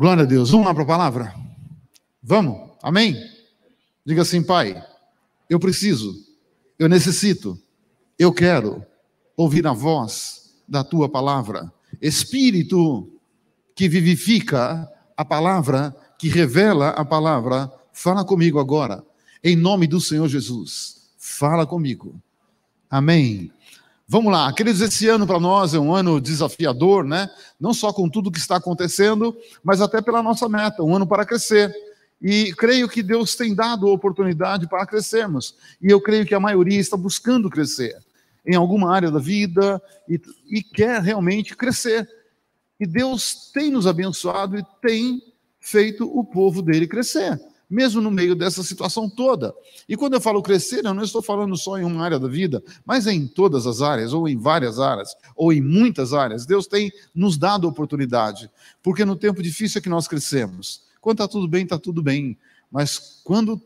[0.00, 0.48] Glória a Deus.
[0.48, 1.34] Vamos lá para a palavra?
[2.22, 2.70] Vamos?
[2.82, 3.22] Amém?
[4.02, 4.82] Diga assim, Pai,
[5.46, 6.14] eu preciso,
[6.78, 7.60] eu necessito,
[8.18, 8.82] eu quero
[9.36, 11.70] ouvir a voz da tua palavra.
[12.00, 13.12] Espírito
[13.74, 19.04] que vivifica a palavra, que revela a palavra, fala comigo agora,
[19.44, 21.10] em nome do Senhor Jesus.
[21.18, 22.18] Fala comigo.
[22.88, 23.52] Amém.
[24.12, 27.30] Vamos lá, queridos, esse ano para nós é um ano desafiador, né?
[27.60, 31.24] Não só com tudo que está acontecendo, mas até pela nossa meta, um ano para
[31.24, 31.72] crescer.
[32.20, 35.54] E creio que Deus tem dado oportunidade para crescermos.
[35.80, 37.96] E eu creio que a maioria está buscando crescer
[38.44, 42.10] em alguma área da vida e, e quer realmente crescer.
[42.80, 45.22] E Deus tem nos abençoado e tem
[45.60, 47.40] feito o povo dele crescer
[47.70, 49.54] mesmo no meio dessa situação toda.
[49.88, 52.62] E quando eu falo crescer, eu não estou falando só em uma área da vida,
[52.84, 56.44] mas em todas as áreas, ou em várias áreas, ou em muitas áreas.
[56.44, 58.50] Deus tem nos dado oportunidade,
[58.82, 60.82] porque no tempo difícil é que nós crescemos.
[61.00, 62.36] Quando está tudo bem, está tudo bem.
[62.70, 63.62] Mas quando o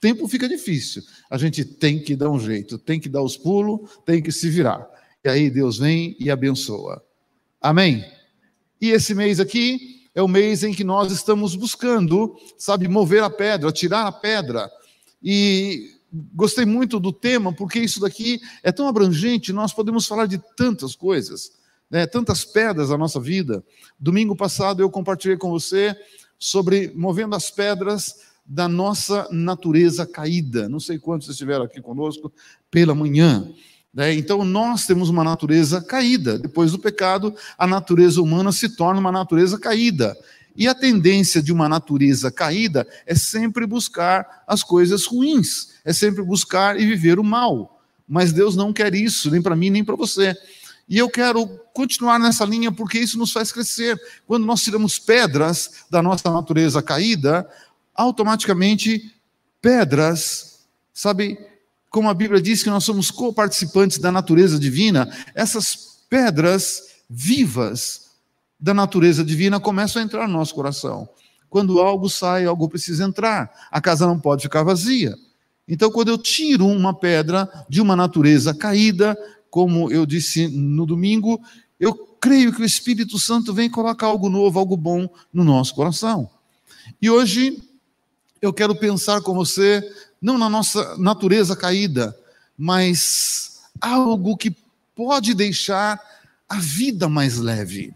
[0.00, 3.98] tempo fica difícil, a gente tem que dar um jeito, tem que dar os pulos,
[4.04, 4.86] tem que se virar.
[5.24, 7.02] E aí Deus vem e abençoa.
[7.60, 8.04] Amém?
[8.80, 13.30] E esse mês aqui, é o mês em que nós estamos buscando, sabe, mover a
[13.30, 14.70] pedra, tirar a pedra.
[15.22, 15.98] E
[16.34, 20.94] gostei muito do tema, porque isso daqui é tão abrangente, nós podemos falar de tantas
[20.94, 21.52] coisas,
[21.90, 23.62] né, tantas pedras da nossa vida.
[23.98, 25.96] Domingo passado eu compartilhei com você
[26.38, 30.68] sobre movendo as pedras da nossa natureza caída.
[30.68, 32.32] Não sei quantos estiveram aqui conosco
[32.70, 33.52] pela manhã.
[33.98, 34.14] Né?
[34.14, 36.38] Então, nós temos uma natureza caída.
[36.38, 40.16] Depois do pecado, a natureza humana se torna uma natureza caída.
[40.54, 46.22] E a tendência de uma natureza caída é sempre buscar as coisas ruins, é sempre
[46.22, 47.82] buscar e viver o mal.
[48.08, 50.32] Mas Deus não quer isso, nem para mim, nem para você.
[50.88, 54.00] E eu quero continuar nessa linha porque isso nos faz crescer.
[54.28, 57.44] Quando nós tiramos pedras da nossa natureza caída,
[57.96, 59.12] automaticamente
[59.60, 60.60] pedras,
[60.94, 61.36] sabe,
[61.90, 68.08] como a Bíblia diz que nós somos co-participantes da natureza divina, essas pedras vivas
[68.60, 71.08] da natureza divina começam a entrar no nosso coração.
[71.48, 73.50] Quando algo sai, algo precisa entrar.
[73.70, 75.14] A casa não pode ficar vazia.
[75.66, 79.16] Então, quando eu tiro uma pedra de uma natureza caída,
[79.50, 81.40] como eu disse no domingo,
[81.78, 86.28] eu creio que o Espírito Santo vem colocar algo novo, algo bom no nosso coração.
[87.00, 87.62] E hoje
[88.40, 89.82] eu quero pensar com você
[90.20, 92.16] não na nossa natureza caída,
[92.56, 94.54] mas algo que
[94.94, 96.00] pode deixar
[96.48, 97.94] a vida mais leve.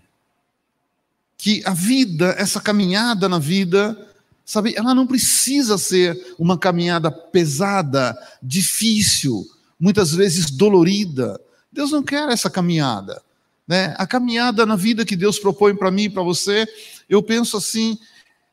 [1.37, 3.97] Que a vida, essa caminhada na vida,
[4.45, 9.45] sabe, ela não precisa ser uma caminhada pesada, difícil,
[9.79, 11.41] muitas vezes dolorida.
[11.73, 13.21] Deus não quer essa caminhada.
[13.67, 13.95] Né?
[13.99, 16.67] A caminhada na vida que Deus propõe para mim e para você,
[17.09, 17.99] eu penso assim,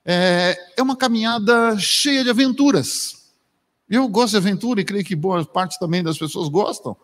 [0.05, 3.18] é, é uma caminhada cheia de aventuras.
[3.89, 6.95] Eu gosto de aventura e creio que boa parte também das pessoas gostam,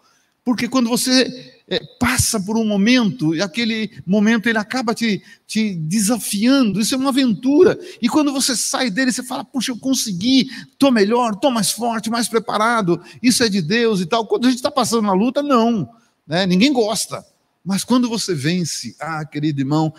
[0.44, 5.73] porque quando você é, passa por um momento, e aquele momento ele acaba te, te
[5.73, 10.47] desafiando, isso é uma aventura, e quando você sai dele, você fala, puxa, eu consegui,
[10.72, 14.28] estou melhor, estou mais forte, mais preparado, isso é de Deus e tal.
[14.28, 15.90] Quando a gente está passando na luta, não,
[16.28, 16.46] né?
[16.46, 17.25] ninguém gosta,
[17.63, 19.91] mas quando você vence, ah, querido irmão,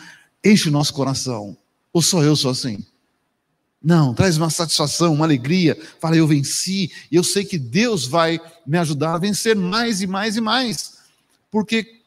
[0.44, 1.56] enche o nosso coração,
[1.92, 2.86] ou só eu sou assim?
[3.86, 5.78] Não, traz uma satisfação, uma alegria.
[6.00, 10.36] Fala, eu venci, eu sei que Deus vai me ajudar a vencer mais e mais
[10.36, 10.94] e mais.
[11.52, 12.00] Porque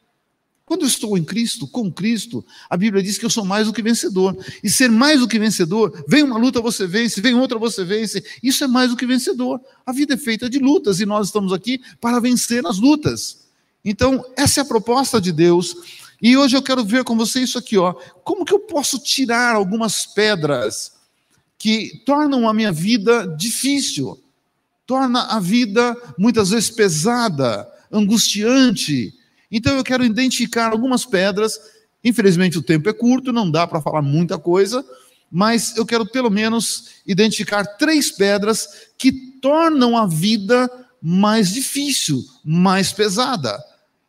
[0.65, 3.71] quando eu estou em Cristo, com Cristo, a Bíblia diz que eu sou mais do
[3.71, 4.37] que vencedor.
[4.61, 8.21] E ser mais do que vencedor, vem uma luta, você vence, vem outra, você vence.
[8.43, 9.61] Isso é mais do que vencedor.
[9.85, 13.47] A vida é feita de lutas e nós estamos aqui para vencer as lutas.
[13.85, 15.77] Então, essa é a proposta de Deus.
[16.21, 17.93] E hoje eu quero ver com você isso aqui, ó.
[18.25, 20.98] Como que eu posso tirar algumas pedras?
[21.59, 24.17] Que tornam a minha vida difícil,
[24.87, 29.13] torna a vida muitas vezes pesada, angustiante.
[29.51, 31.59] Então eu quero identificar algumas pedras.
[32.01, 34.85] Infelizmente o tempo é curto, não dá para falar muita coisa,
[35.29, 38.67] mas eu quero pelo menos identificar três pedras
[38.97, 40.69] que tornam a vida
[41.01, 43.61] mais difícil, mais pesada.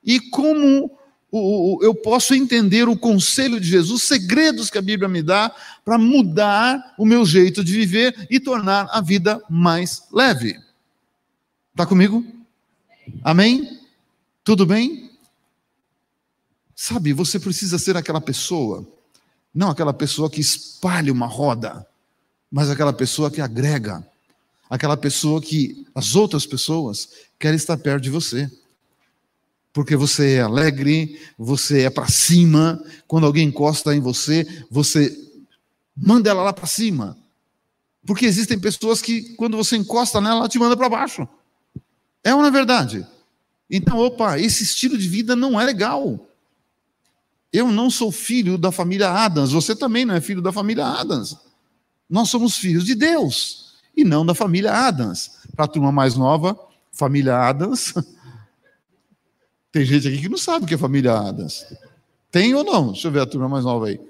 [0.05, 0.91] E como
[1.33, 5.55] eu posso entender o conselho de Jesus, segredos que a Bíblia me dá
[5.85, 10.59] para mudar o meu jeito de viver e tornar a vida mais leve.
[11.71, 12.25] Está comigo?
[13.23, 13.79] Amém?
[14.43, 15.11] Tudo bem?
[16.75, 18.87] Sabe, você precisa ser aquela pessoa,
[19.55, 21.87] não aquela pessoa que espalha uma roda,
[22.51, 24.05] mas aquela pessoa que agrega,
[24.69, 28.51] aquela pessoa que as outras pessoas querem estar perto de você
[29.73, 35.17] porque você é alegre, você é para cima, quando alguém encosta em você, você
[35.97, 37.17] Manda ela lá para cima.
[38.07, 41.29] Porque existem pessoas que, quando você encosta nela, ela te manda para baixo.
[42.25, 43.07] É não é verdade?
[43.69, 46.27] Então, opa, esse estilo de vida não é legal.
[47.53, 51.37] Eu não sou filho da família Adams, você também não é filho da família Adams.
[52.09, 55.33] Nós somos filhos de Deus e não da família Adams.
[55.55, 56.59] Para a turma mais nova,
[56.93, 57.93] família Adams.
[59.73, 61.65] Tem gente aqui que não sabe o que é família Adams.
[62.31, 62.93] Tem ou não?
[62.93, 64.01] Deixa eu ver a turma mais nova aí.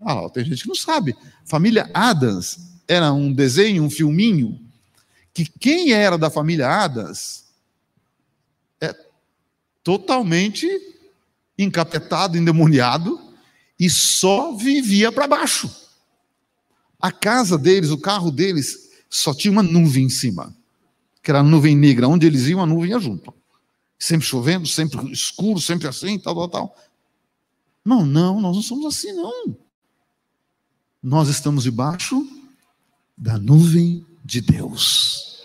[0.00, 1.16] Ah, tem gente que não sabe.
[1.44, 4.60] Família Adams era um desenho, um filminho,
[5.32, 7.44] que quem era da família Adams
[8.80, 8.94] é
[9.82, 10.68] totalmente
[11.56, 13.20] encapetado, endemoniado
[13.78, 15.70] e só vivia para baixo.
[17.00, 20.54] A casa deles, o carro deles, só tinha uma nuvem em cima,
[21.22, 22.08] que era a nuvem negra.
[22.08, 23.34] Onde eles iam, a nuvem ia junto.
[24.02, 26.76] Sempre chovendo, sempre escuro, sempre assim, tal, tal, tal.
[27.84, 29.56] Não, não, nós não somos assim, não.
[31.00, 32.20] Nós estamos debaixo
[33.16, 35.44] da nuvem de Deus.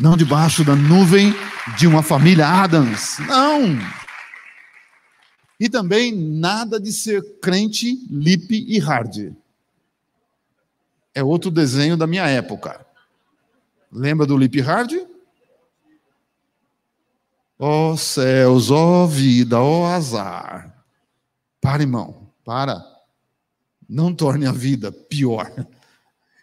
[0.00, 1.34] Não debaixo da nuvem
[1.76, 3.18] de uma família Adams.
[3.18, 3.78] Não.
[5.60, 9.36] E também nada de ser crente, lip e hard.
[11.14, 12.86] É outro desenho da minha época.
[13.92, 15.11] Lembra do lip hard?
[17.58, 20.84] Ó oh, céus, ó oh, vida, ó oh, azar.
[21.60, 22.84] Para, irmão, para.
[23.88, 25.52] Não torne a vida pior.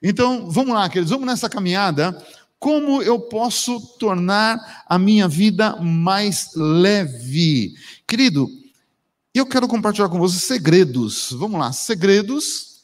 [0.01, 2.17] Então, vamos lá, queridos, vamos nessa caminhada.
[2.57, 7.73] Como eu posso tornar a minha vida mais leve?
[8.07, 8.47] Querido,
[9.33, 11.31] eu quero compartilhar com você segredos.
[11.31, 12.83] Vamos lá, segredos.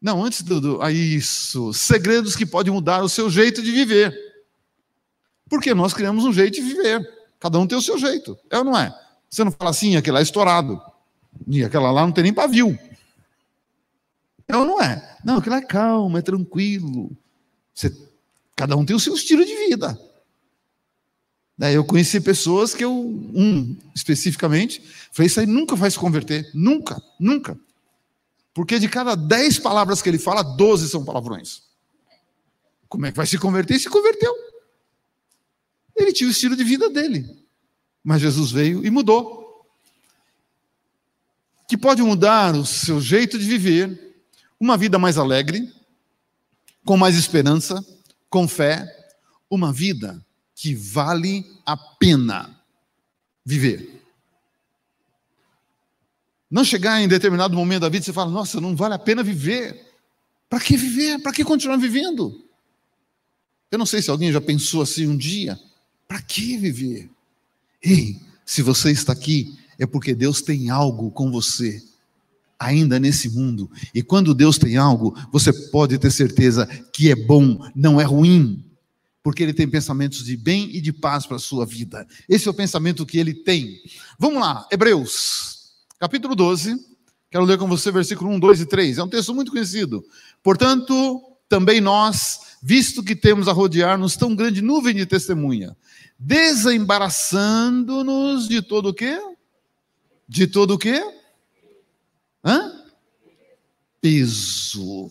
[0.00, 4.29] Não, antes do, do ah, isso, segredos que podem mudar o seu jeito de viver.
[5.50, 7.06] Porque nós criamos um jeito de viver.
[7.40, 8.38] Cada um tem o seu jeito.
[8.48, 8.96] É ou não é?
[9.28, 10.80] Você não fala assim, aquele lá é estourado.
[11.48, 12.78] E aquela lá não tem nem pavio.
[14.46, 15.18] É ou não é?
[15.24, 17.10] Não, aquilo é calmo, é tranquilo.
[17.74, 17.94] Você,
[18.54, 20.00] cada um tem o seu estilo de vida.
[21.58, 24.82] Né, eu conheci pessoas que eu, um especificamente,
[25.12, 26.48] falei, isso aí nunca vai se converter.
[26.54, 27.58] Nunca, nunca.
[28.54, 31.62] Porque de cada dez palavras que ele fala, doze são palavrões.
[32.88, 33.78] Como é que vai se converter?
[33.78, 34.49] Se converteu.
[36.00, 37.28] Ele tinha o estilo de vida dele.
[38.02, 39.68] Mas Jesus veio e mudou.
[41.68, 44.16] Que pode mudar o seu jeito de viver,
[44.58, 45.70] uma vida mais alegre,
[46.84, 47.84] com mais esperança,
[48.30, 48.88] com fé,
[49.50, 50.24] uma vida
[50.54, 52.58] que vale a pena
[53.44, 54.02] viver.
[56.50, 59.22] Não chegar em determinado momento da vida e você fala, nossa, não vale a pena
[59.22, 59.86] viver.
[60.48, 61.20] Para que viver?
[61.20, 62.44] Para que continuar vivendo?
[63.70, 65.60] Eu não sei se alguém já pensou assim um dia.
[66.10, 67.08] Para que viver?
[67.80, 71.80] Ei, se você está aqui, é porque Deus tem algo com você
[72.58, 73.70] ainda nesse mundo.
[73.94, 78.64] E quando Deus tem algo, você pode ter certeza que é bom, não é ruim
[79.22, 82.04] porque ele tem pensamentos de bem e de paz para a sua vida.
[82.28, 83.80] Esse é o pensamento que ele tem.
[84.18, 86.74] Vamos lá, Hebreus, capítulo 12.
[87.30, 88.98] Quero ler com você versículo 1, 2 e 3.
[88.98, 90.04] É um texto muito conhecido.
[90.42, 95.74] Portanto, também nós, visto que temos a rodear-nos tão grande nuvem de testemunha,
[96.18, 99.18] desembaraçando-nos de todo o quê?
[100.28, 101.02] De todo o quê?
[102.44, 102.84] Hã?
[104.00, 105.10] Peso.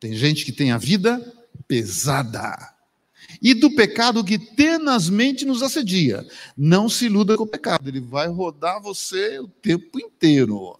[0.00, 1.32] Tem gente que tem a vida
[1.66, 2.74] pesada
[3.40, 6.26] e do pecado que tenazmente nos assedia.
[6.56, 10.78] Não se iluda com o pecado, ele vai rodar você o tempo inteiro.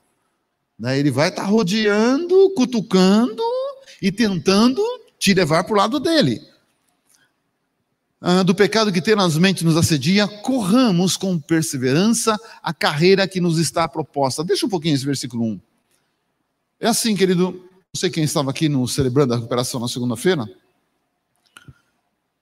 [0.79, 0.99] Né?
[0.99, 3.43] Ele vai estar tá rodeando, cutucando
[4.01, 4.83] e tentando
[5.25, 6.47] te levar para o lado dele.
[8.21, 13.89] Ah, do pecado que tenazmente nos assedia, corramos com perseverança a carreira que nos está
[13.89, 14.45] proposta.
[14.45, 15.61] Deixa um pouquinho esse versículo 1.
[16.81, 20.47] É assim, querido, não sei quem estava aqui no celebrando a recuperação na segunda-feira.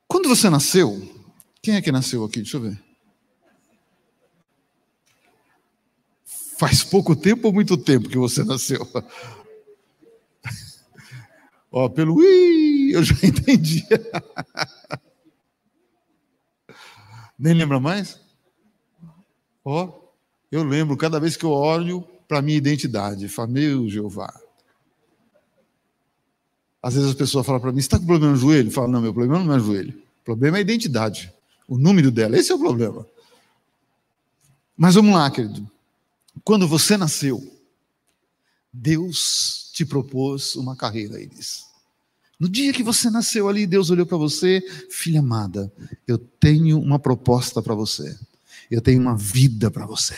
[0.08, 1.00] Quando você nasceu,
[1.62, 2.40] quem é que nasceu aqui?
[2.40, 2.82] Deixa eu ver.
[6.58, 8.84] Faz pouco tempo ou muito tempo que você nasceu?
[11.72, 13.82] Ó, pelo ui, eu já entendi.
[17.38, 18.20] Nem lembra mais?
[19.64, 19.90] Ó,
[20.50, 24.38] eu lembro cada vez que eu olho para minha identidade, falo, meu Jeová.
[26.82, 28.68] Às vezes as pessoas falam para mim, você está com problema no joelho?
[28.68, 29.94] Eu falo, não, meu problema não é o joelho.
[30.20, 31.32] O problema é a identidade.
[31.68, 32.36] O número dela.
[32.36, 33.06] Esse é o problema.
[34.76, 35.70] Mas vamos lá, querido.
[36.42, 37.40] Quando você nasceu,
[38.72, 41.66] Deus te propôs uma carreira, eles.
[42.38, 44.60] No dia que você nasceu ali, Deus olhou para você,
[44.90, 45.72] filha amada,
[46.06, 48.18] eu tenho uma proposta para você.
[48.70, 50.16] Eu tenho uma vida para você.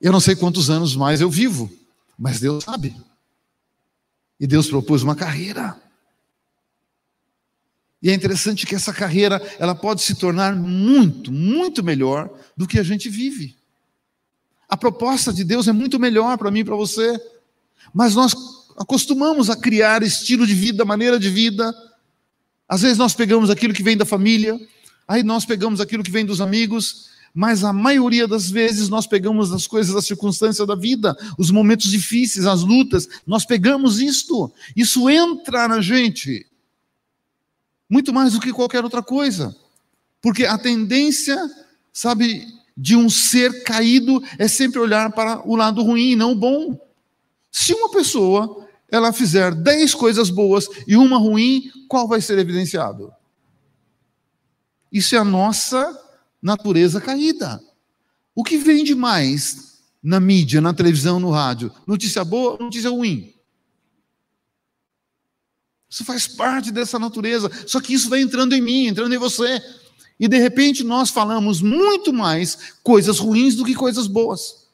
[0.00, 1.70] Eu não sei quantos anos mais eu vivo.
[2.18, 2.94] Mas Deus sabe.
[4.38, 5.80] E Deus propôs uma carreira.
[8.02, 12.78] E é interessante que essa carreira, ela pode se tornar muito, muito melhor do que
[12.78, 13.56] a gente vive.
[14.72, 17.20] A proposta de Deus é muito melhor para mim e para você.
[17.92, 18.34] Mas nós
[18.78, 21.74] acostumamos a criar estilo de vida, maneira de vida.
[22.66, 24.58] Às vezes nós pegamos aquilo que vem da família,
[25.06, 29.52] aí nós pegamos aquilo que vem dos amigos, mas a maioria das vezes nós pegamos
[29.52, 35.10] as coisas, as circunstâncias da vida, os momentos difíceis, as lutas, nós pegamos isto, isso
[35.10, 36.46] entra na gente,
[37.90, 39.54] muito mais do que qualquer outra coisa,
[40.22, 41.36] porque a tendência,
[41.92, 46.76] sabe, de um ser caído é sempre olhar para o lado ruim, não o bom.
[47.48, 53.12] Se uma pessoa ela fizer dez coisas boas e uma ruim, qual vai ser evidenciado?
[54.90, 55.96] Isso é a nossa
[56.42, 57.62] natureza caída.
[58.34, 61.72] O que vende mais na mídia, na televisão, no rádio?
[61.86, 63.32] Notícia boa, notícia ruim?
[65.88, 67.48] Isso faz parte dessa natureza.
[67.64, 69.62] Só que isso vai entrando em mim, entrando em você.
[70.18, 74.66] E de repente nós falamos muito mais coisas ruins do que coisas boas.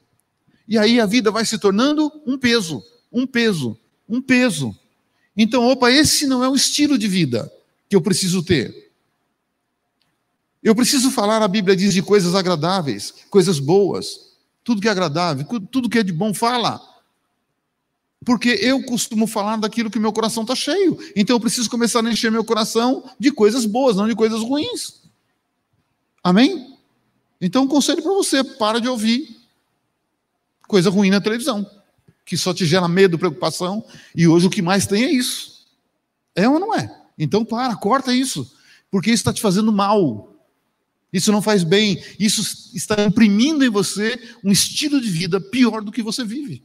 [0.66, 3.76] E aí a vida vai se tornando um peso, um peso,
[4.08, 4.76] um peso.
[5.36, 7.50] Então, opa, esse não é o estilo de vida
[7.88, 8.92] que eu preciso ter.
[10.62, 14.28] Eu preciso falar, a Bíblia diz, de coisas agradáveis, coisas boas.
[14.62, 16.78] Tudo que é agradável, tudo que é de bom, fala.
[18.24, 20.98] Porque eu costumo falar daquilo que meu coração está cheio.
[21.16, 25.07] Então eu preciso começar a encher meu coração de coisas boas, não de coisas ruins.
[26.28, 26.76] Amém?
[27.40, 29.34] Então, um conselho para você: para de ouvir
[30.66, 31.66] coisa ruim na televisão,
[32.22, 33.82] que só te gera medo, preocupação,
[34.14, 35.66] e hoje o que mais tem é isso.
[36.34, 36.94] É ou não é?
[37.18, 38.54] Então, para, corta isso,
[38.90, 40.34] porque isso está te fazendo mal.
[41.10, 42.42] Isso não faz bem, isso
[42.74, 46.62] está imprimindo em você um estilo de vida pior do que você vive.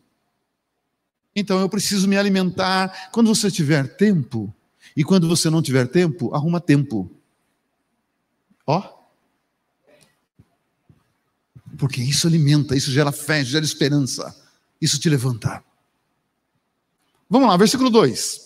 [1.34, 3.10] Então eu preciso me alimentar.
[3.13, 4.53] Quando você tiver tempo,
[4.98, 7.10] e quando você não tiver tempo, arruma tempo.
[8.67, 9.02] Ó.
[11.77, 14.36] Porque isso alimenta, isso gera fé, gera esperança,
[14.80, 15.63] isso te levanta.
[17.30, 18.44] Vamos lá, versículo 2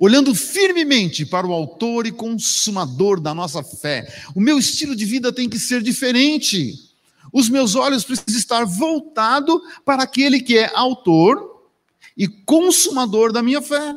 [0.00, 4.10] olhando firmemente para o Autor e Consumador da nossa fé.
[4.34, 6.90] O meu estilo de vida tem que ser diferente.
[7.30, 11.68] Os meus olhos precisam estar voltados para aquele que é Autor
[12.16, 13.94] e Consumador da minha fé.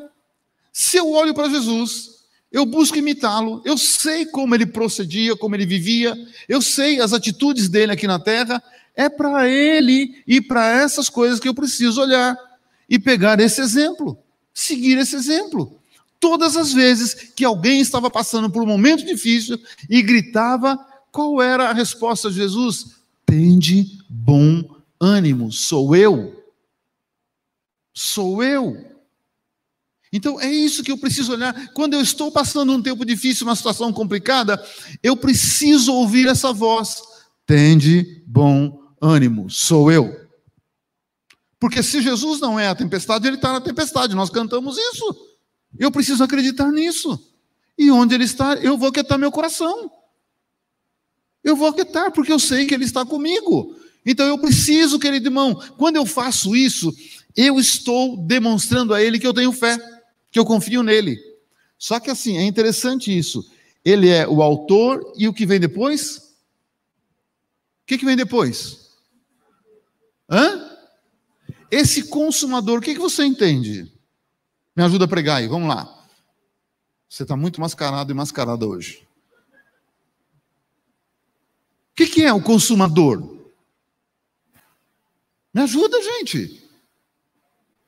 [0.74, 2.23] Se eu olho para Jesus,
[2.54, 6.16] eu busco imitá-lo, eu sei como ele procedia, como ele vivia,
[6.48, 8.64] eu sei as atitudes dele aqui na terra,
[8.96, 12.38] é para ele e para essas coisas que eu preciso olhar
[12.88, 14.18] e pegar esse exemplo,
[14.54, 15.80] seguir esse exemplo
[16.24, 20.78] todas as vezes que alguém estava passando por um momento difícil e gritava,
[21.12, 22.96] qual era a resposta de Jesus?
[23.26, 24.64] Tende bom
[25.02, 26.42] ânimo, sou eu.
[27.94, 28.93] Sou eu.
[30.14, 31.74] Então é isso que eu preciso olhar.
[31.74, 34.64] Quando eu estou passando um tempo difícil, uma situação complicada,
[35.02, 37.02] eu preciso ouvir essa voz.
[37.48, 40.16] Tende bom ânimo, sou eu.
[41.60, 44.16] Porque se Jesus não é a tempestade, ele está na tempestade.
[44.16, 45.34] Nós cantamos isso.
[45.80, 47.20] Eu preciso acreditar nisso.
[47.78, 49.90] E onde Ele está, eu vou aquietar meu coração.
[51.44, 53.76] Eu vou aquietar, porque eu sei que Ele está comigo.
[54.06, 56.94] Então eu preciso, querido irmão, quando eu faço isso,
[57.36, 59.80] eu estou demonstrando a Ele que eu tenho fé,
[60.34, 61.22] que eu confio nele.
[61.78, 63.48] Só que assim, é interessante isso.
[63.86, 66.18] Ele é o autor e o que vem depois?
[66.18, 68.90] O que, que vem depois?
[70.28, 70.72] Hã?
[71.70, 73.94] Esse consumador, o que, que você entende?
[74.76, 76.04] Me ajuda a pregar aí, vamos lá.
[77.08, 79.08] Você está muito mascarado e mascarada hoje.
[81.92, 83.38] O que, que é o consumador?
[85.54, 86.68] Me ajuda, gente.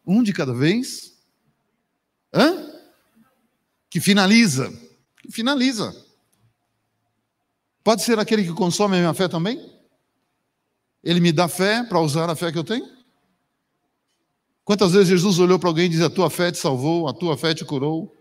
[0.06, 1.15] Um de cada vez.
[2.36, 2.70] Hã?
[3.90, 4.72] Que finaliza.
[5.22, 5.96] Que finaliza.
[7.82, 9.74] Pode ser aquele que consome a minha fé também?
[11.04, 12.94] Ele me dá fé para usar a fé que eu tenho?
[14.66, 17.38] Quantas vezes Jesus olhou para alguém e disse: A tua fé te salvou, a tua
[17.38, 18.12] fé te curou?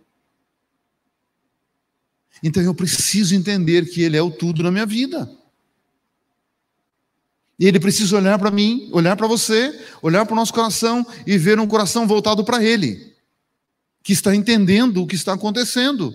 [2.43, 5.31] Então eu preciso entender que Ele é o tudo na minha vida.
[7.59, 11.39] E Ele precisa olhar para mim, olhar para você, olhar para o nosso coração e
[11.39, 13.14] ver um coração voltado para Ele,
[14.05, 16.15] que está entendendo o que está acontecendo.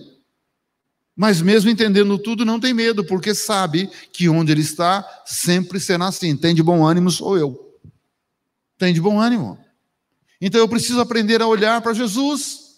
[1.14, 6.06] Mas mesmo entendendo tudo, não tem medo, porque sabe que onde Ele está sempre será
[6.06, 6.36] assim.
[6.36, 7.76] Tem de bom ânimo, sou eu.
[8.78, 9.58] Tem de bom ânimo.
[10.40, 12.70] Então eu preciso aprender a olhar para Jesus.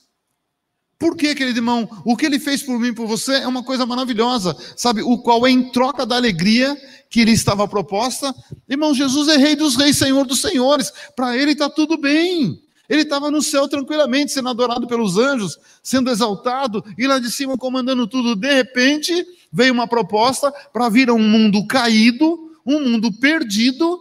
[0.99, 1.89] Por quê, querido irmão?
[2.05, 5.03] O que ele fez por mim e por você é uma coisa maravilhosa, sabe?
[5.03, 6.77] O qual é em troca da alegria
[7.11, 8.35] que lhe estava proposta.
[8.69, 10.93] Irmão, Jesus é Rei dos Reis, Senhor dos Senhores.
[11.15, 12.61] Para ele está tudo bem.
[12.93, 17.57] Ele estava no céu tranquilamente, sendo adorado pelos anjos, sendo exaltado, e lá de cima
[17.57, 18.37] comandando tudo.
[18.37, 23.99] De repente, veio uma proposta para vir a um mundo caído, um mundo perdido,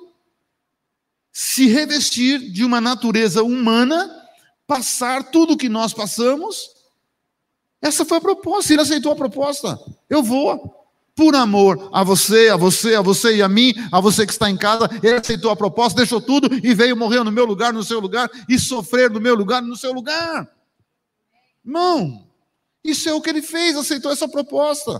[1.31, 4.09] se revestir de uma natureza humana,
[4.67, 6.81] passar tudo o que nós passamos
[7.81, 9.79] essa foi a proposta, ele aceitou a proposta.
[10.07, 10.80] Eu vou.
[11.21, 14.49] Por amor a você, a você, a você e a mim, a você que está
[14.49, 17.83] em casa, ele aceitou a proposta, deixou tudo e veio morrer no meu lugar, no
[17.83, 20.51] seu lugar, e sofrer no meu lugar, no seu lugar.
[21.63, 22.27] Não,
[22.83, 24.99] isso é o que ele fez, aceitou essa proposta.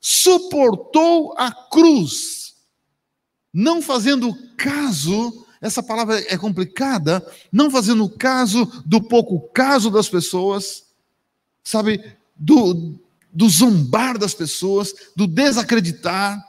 [0.00, 2.54] Suportou a cruz,
[3.52, 7.22] não fazendo caso, essa palavra é complicada,
[7.52, 10.84] não fazendo caso do pouco caso das pessoas,
[11.62, 12.98] sabe, do,
[13.32, 16.42] do zombar das pessoas, do desacreditar.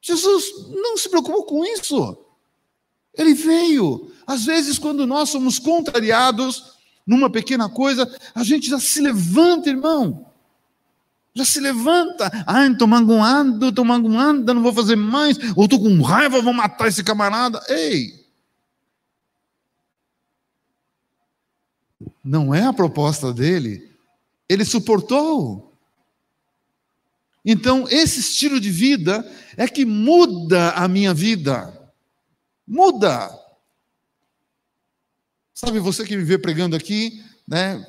[0.00, 2.16] Jesus não se preocupou com isso.
[3.14, 4.10] Ele veio.
[4.26, 6.74] Às vezes, quando nós somos contrariados
[7.06, 10.26] numa pequena coisa, a gente já se levanta, irmão.
[11.34, 12.30] Já se levanta.
[12.46, 15.38] Ah, estou magoando, estou magoando, não vou fazer mais.
[15.56, 17.62] Ou estou com raiva, vou matar esse camarada.
[17.68, 18.20] Ei!
[22.24, 23.90] Não é a proposta dele
[24.50, 25.69] ele suportou.
[27.44, 31.72] Então, esse estilo de vida é que muda a minha vida.
[32.66, 33.30] Muda.
[35.54, 37.84] Sabe, você que me vê pregando aqui, né,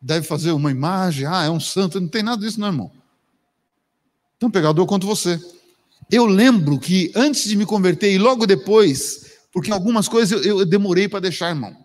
[0.00, 2.92] deve fazer uma imagem, ah, é um santo, não tem nada disso, não, irmão.
[4.38, 5.40] Tão pegador quanto você.
[6.10, 10.66] Eu lembro que antes de me converter e logo depois, porque algumas coisas eu, eu
[10.66, 11.76] demorei para deixar, irmão.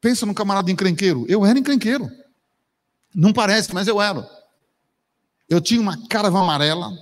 [0.00, 1.24] Pensa no camarada encrenqueiro.
[1.28, 2.10] Eu era encrenqueiro.
[3.14, 4.28] Não parece, mas eu era.
[5.48, 6.92] Eu tinha uma cara amarela,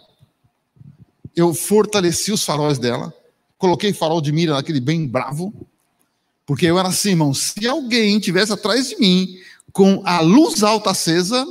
[1.35, 3.15] eu fortaleci os faróis dela,
[3.57, 5.53] coloquei farol de mira naquele bem bravo,
[6.45, 9.39] porque eu era assim, irmão, se alguém tivesse atrás de mim
[9.73, 11.47] com a luz alta acesa,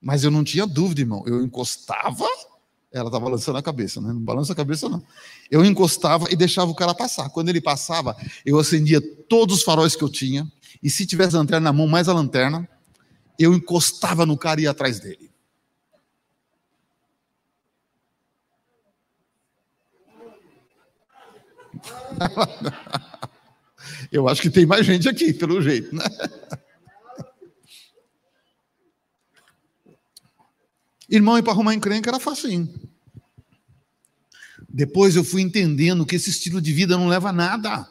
[0.00, 2.24] mas eu não tinha dúvida, irmão, eu encostava,
[2.92, 4.12] ela estava balançando a cabeça, né?
[4.12, 5.02] Não balança a cabeça, não.
[5.50, 7.28] Eu encostava e deixava o cara passar.
[7.28, 10.50] Quando ele passava, eu acendia todos os faróis que eu tinha,
[10.82, 12.68] e se tivesse a lanterna na mão, mais a lanterna,
[13.42, 15.30] eu encostava no cara e ia atrás dele.
[24.12, 26.04] Eu acho que tem mais gente aqui, pelo jeito, né?
[31.08, 32.68] Irmão, e para arrumar encrenca era facinho.
[34.68, 37.88] Depois eu fui entendendo que esse estilo de vida não leva a nada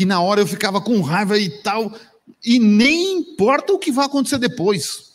[0.00, 1.94] que na hora eu ficava com raiva e tal,
[2.44, 5.10] e nem importa o que vai acontecer depois.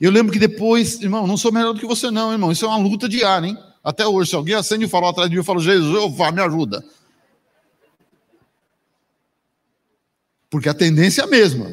[0.00, 2.52] Eu lembro que depois, irmão, não sou melhor do que você, não, irmão.
[2.52, 3.58] Isso é uma luta diária, hein?
[3.82, 6.42] Até hoje, se alguém acende o farol atrás de mim, eu falo, Jesus, vá, me
[6.42, 6.84] ajuda.
[10.50, 11.72] Porque a tendência é a mesma.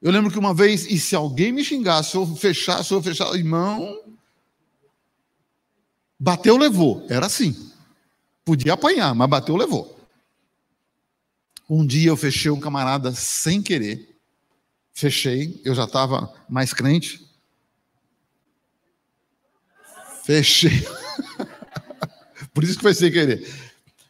[0.00, 3.02] Eu lembro que uma vez, e se alguém me xingasse, se eu fechasse, se eu
[3.02, 4.00] fechasse, irmão,
[6.18, 7.04] bateu, levou.
[7.08, 7.70] Era assim.
[8.44, 9.95] Podia apanhar, mas bateu, levou.
[11.68, 14.16] Um dia eu fechei um camarada sem querer.
[14.92, 17.24] Fechei, eu já estava mais crente.
[20.24, 20.86] Fechei.
[22.54, 23.46] Por isso que foi sem querer.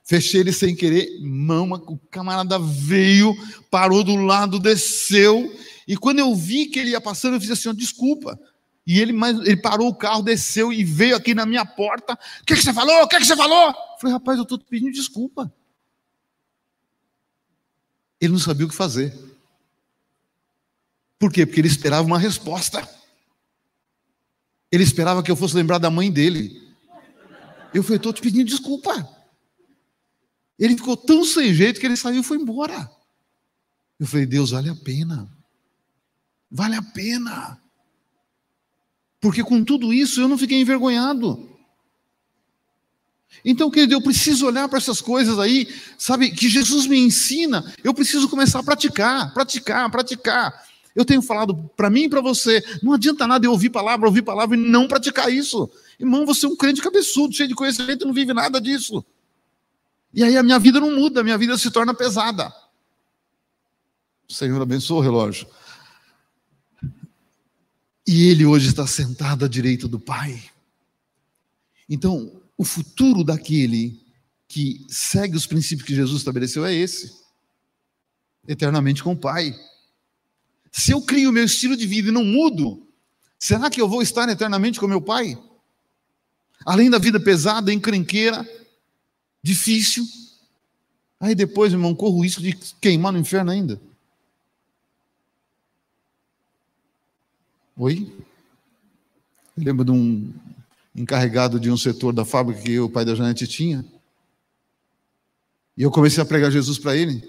[0.05, 3.35] Fechei ele sem querer, mão, o camarada veio,
[3.69, 5.53] parou do lado, desceu,
[5.87, 8.39] e quando eu vi que ele ia passando, eu fiz assim: desculpa.
[8.87, 12.15] E ele, mais, ele parou o carro, desceu e veio aqui na minha porta.
[12.15, 13.03] O que, que você falou?
[13.03, 13.69] O que, que você falou?
[13.69, 15.53] Eu falei, rapaz, eu estou pedindo desculpa.
[18.21, 19.15] Ele não sabia o que fazer.
[21.19, 21.47] Por quê?
[21.47, 22.89] Porque ele esperava uma resposta.
[24.71, 26.63] Ele esperava que eu fosse lembrar da mãe dele.
[27.73, 29.09] Eu falei, estou te pedindo desculpa.
[30.59, 32.91] Ele ficou tão sem jeito que ele saiu e foi embora.
[33.99, 35.31] Eu falei, Deus, vale a pena.
[36.51, 37.61] Vale a pena.
[39.21, 41.56] Porque com tudo isso eu não fiquei envergonhado.
[43.45, 47.95] Então, querido, eu preciso olhar para essas coisas aí, sabe, que Jesus me ensina, eu
[47.95, 50.67] preciso começar a praticar, praticar, praticar.
[50.95, 54.23] Eu tenho falado para mim e para você, não adianta nada eu ouvir palavra, ouvir
[54.23, 55.71] palavra e não praticar isso.
[56.01, 59.05] Irmão, você é um crente cabeçudo, cheio de conhecimento e não vive nada disso.
[60.13, 62.53] E aí a minha vida não muda, a minha vida se torna pesada.
[64.29, 65.47] O Senhor abençoe o relógio.
[68.07, 70.43] E ele hoje está sentado à direita do Pai.
[71.89, 74.01] Então, o futuro daquele
[74.49, 77.25] que segue os princípios que Jesus estabeleceu é esse.
[78.49, 79.53] eternamente com o Pai.
[80.71, 82.87] Se eu crio o meu estilo de vida e não mudo,
[83.37, 85.37] será que eu vou estar eternamente com meu Pai?
[86.65, 88.49] Além da vida pesada, encrenqueira,
[89.43, 90.07] difícil,
[91.19, 93.81] aí depois, irmão, corro o risco de queimar no inferno ainda.
[97.77, 98.13] Oi?
[99.57, 100.33] Lembro de um
[100.97, 103.85] encarregado de um setor da fábrica que o pai da Janete tinha.
[105.77, 107.23] E eu comecei a pregar Jesus para ele.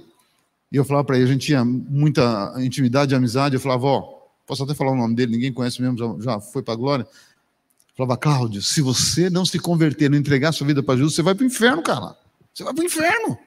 [0.72, 3.56] E eu falava para ele, a gente tinha muita intimidade amizade.
[3.56, 4.02] Eu falava, ó,
[4.46, 7.04] posso até falar o nome dele, ninguém conhece mesmo, já, já foi para a glória.
[7.04, 11.22] Eu falava, Cláudio, se você não se converter, não entregar sua vida para Jesus, você
[11.22, 12.16] vai para o inferno, cara.
[12.54, 13.38] Você vai para o inferno.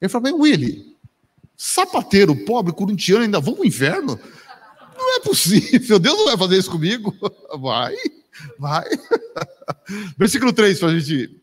[0.00, 0.96] Ele falava, Willy,
[1.56, 4.18] sapateiro, pobre, corintiano, ainda vão para o inferno?
[4.96, 7.14] Não é possível, Deus não vai fazer isso comigo.
[7.58, 7.94] Vai,
[8.58, 8.84] vai.
[10.16, 11.42] Versículo 3 para a gente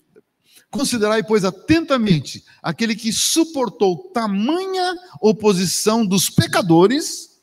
[0.71, 7.39] Considerai, pois, atentamente aquele que suportou tamanha oposição dos pecadores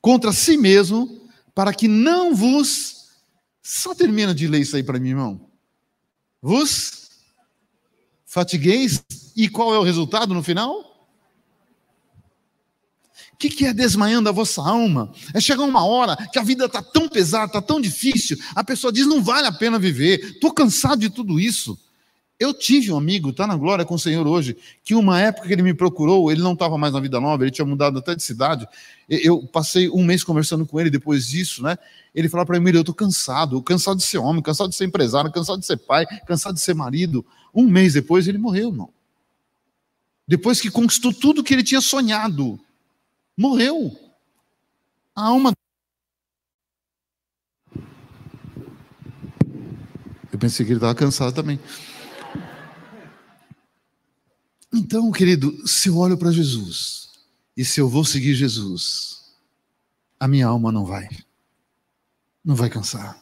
[0.00, 3.08] contra si mesmo, para que não vos.
[3.62, 5.48] Só termina de ler isso aí para mim, irmão.
[6.42, 7.10] Vos
[8.26, 9.02] fatigueis,
[9.34, 10.89] e qual é o resultado no final?
[13.40, 15.10] Que, que é desmanhando a vossa alma?
[15.32, 18.92] É chegar uma hora que a vida está tão pesada, está tão difícil, a pessoa
[18.92, 21.78] diz: não vale a pena viver, estou cansado de tudo isso.
[22.38, 25.52] Eu tive um amigo, está na glória com o Senhor hoje, que uma época que
[25.52, 28.22] ele me procurou, ele não estava mais na vida nova, ele tinha mudado até de
[28.22, 28.66] cidade.
[29.08, 31.78] Eu passei um mês conversando com ele depois disso, né?
[32.14, 35.32] Ele falou para mim: eu estou cansado, cansado de ser homem, cansado de ser empresário,
[35.32, 37.24] cansado de ser pai, cansado de ser marido.
[37.54, 38.90] Um mês depois ele morreu, irmão.
[40.28, 42.60] Depois que conquistou tudo que ele tinha sonhado.
[43.40, 43.98] Morreu.
[45.16, 45.54] A alma.
[50.30, 51.58] Eu pensei que ele estava cansado também.
[54.70, 57.08] Então, querido, se eu olho para Jesus
[57.56, 59.32] e se eu vou seguir Jesus,
[60.18, 61.08] a minha alma não vai.
[62.44, 63.18] Não vai cansar.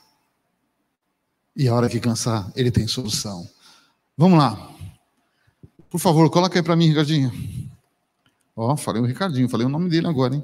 [1.54, 3.48] E a hora que cansar, ele tem solução.
[4.16, 4.68] Vamos lá.
[5.88, 7.67] Por favor, coloca aí para mim, Ricardinho.
[8.60, 10.42] Ó, oh, falei o Ricardinho, falei o nome dele agora, hein?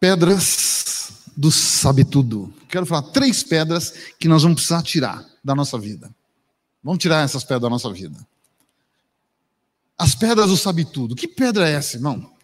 [0.00, 2.50] Pedras do sabe tudo.
[2.66, 6.10] Quero falar três pedras que nós vamos precisar tirar da nossa vida.
[6.82, 8.26] Vamos tirar essas pedras da nossa vida.
[9.98, 11.14] As pedras do sabe tudo.
[11.14, 12.34] Que pedra é essa, irmão?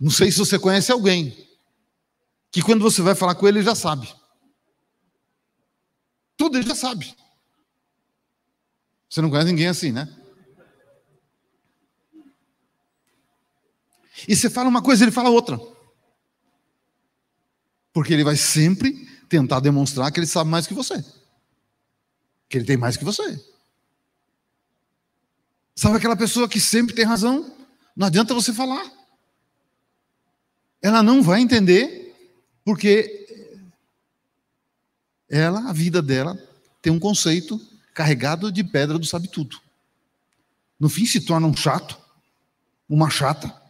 [0.00, 1.36] Não sei se você conhece alguém
[2.50, 4.10] que quando você vai falar com ele, ele já sabe.
[6.34, 7.14] Tudo ele já sabe.
[9.10, 10.08] Você não conhece ninguém assim, né?
[14.28, 15.58] E você fala uma coisa, ele fala outra.
[17.92, 21.04] Porque ele vai sempre tentar demonstrar que ele sabe mais que você.
[22.48, 23.42] Que ele tem mais que você.
[25.74, 27.54] Sabe aquela pessoa que sempre tem razão?
[27.94, 28.90] Não adianta você falar.
[30.80, 32.14] Ela não vai entender,
[32.64, 33.26] porque
[35.28, 36.38] ela, a vida dela,
[36.80, 37.60] tem um conceito
[37.92, 39.60] carregado de pedra do sabe tudo.
[40.78, 41.98] No fim se torna um chato,
[42.88, 43.65] uma chata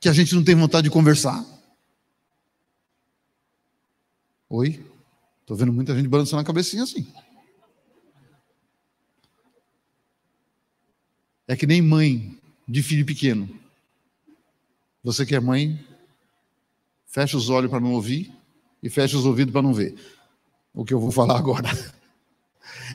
[0.00, 1.44] que a gente não tem vontade de conversar?
[4.48, 4.84] Oi?
[5.40, 7.12] Estou vendo muita gente balançando a cabecinha assim.
[11.46, 13.48] É que nem mãe de filho pequeno.
[15.02, 15.82] Você que é mãe,
[17.06, 18.30] fecha os olhos para não ouvir
[18.82, 19.94] e fecha os ouvidos para não ver.
[20.74, 21.68] O que eu vou falar agora.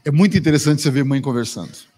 [0.06, 1.93] É muito interessante você ver mãe conversando.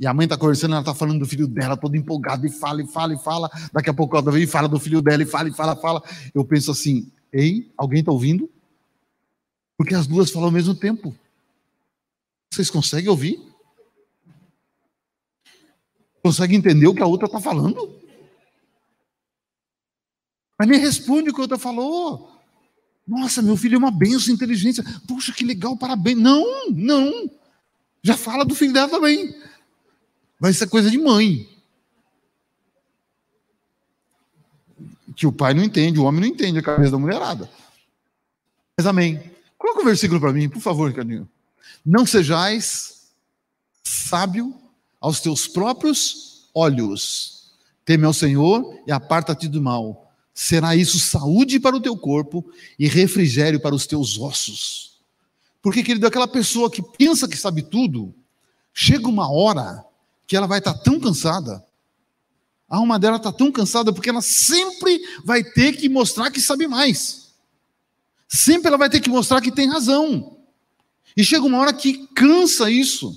[0.00, 2.82] E a mãe está conversando, ela está falando do filho dela, toda empolgada, e fala,
[2.82, 3.50] e fala, e fala.
[3.70, 6.02] Daqui a pouco ela vem e fala do filho dela, e fala, e fala, fala.
[6.34, 8.50] Eu penso assim, ei, alguém está ouvindo?
[9.76, 11.14] Porque as duas falam ao mesmo tempo.
[12.50, 13.46] Vocês conseguem ouvir?
[16.22, 17.94] Conseguem entender o que a outra está falando?
[20.58, 22.40] Mas nem responde o que a outra falou.
[23.06, 24.82] Nossa, meu filho é uma benção, inteligência.
[25.06, 26.16] Puxa, que legal, parabéns.
[26.16, 27.30] Não, não.
[28.02, 29.34] Já fala do filho dela também.
[30.40, 31.46] Vai ser coisa de mãe.
[35.14, 37.50] Que o pai não entende, o homem não entende a cabeça da mulherada.
[38.74, 39.22] Mas amém.
[39.58, 41.28] Coloca o versículo para mim, por favor, Ricardinho.
[41.84, 43.10] Não sejais
[43.84, 44.54] sábio
[44.98, 47.52] aos teus próprios olhos.
[47.84, 50.10] Teme ao Senhor e aparta-te do mal.
[50.32, 55.00] Será isso saúde para o teu corpo e refrigério para os teus ossos.
[55.60, 58.14] Porque, querido, aquela pessoa que pensa que sabe tudo,
[58.72, 59.84] chega uma hora
[60.30, 61.66] que ela vai estar tão cansada.
[62.68, 66.68] A alma dela está tão cansada porque ela sempre vai ter que mostrar que sabe
[66.68, 67.32] mais.
[68.28, 70.38] Sempre ela vai ter que mostrar que tem razão.
[71.16, 73.12] E chega uma hora que cansa isso.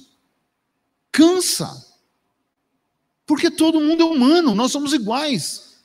[1.12, 1.86] Cansa.
[3.28, 5.76] Porque todo mundo é humano, nós somos iguais.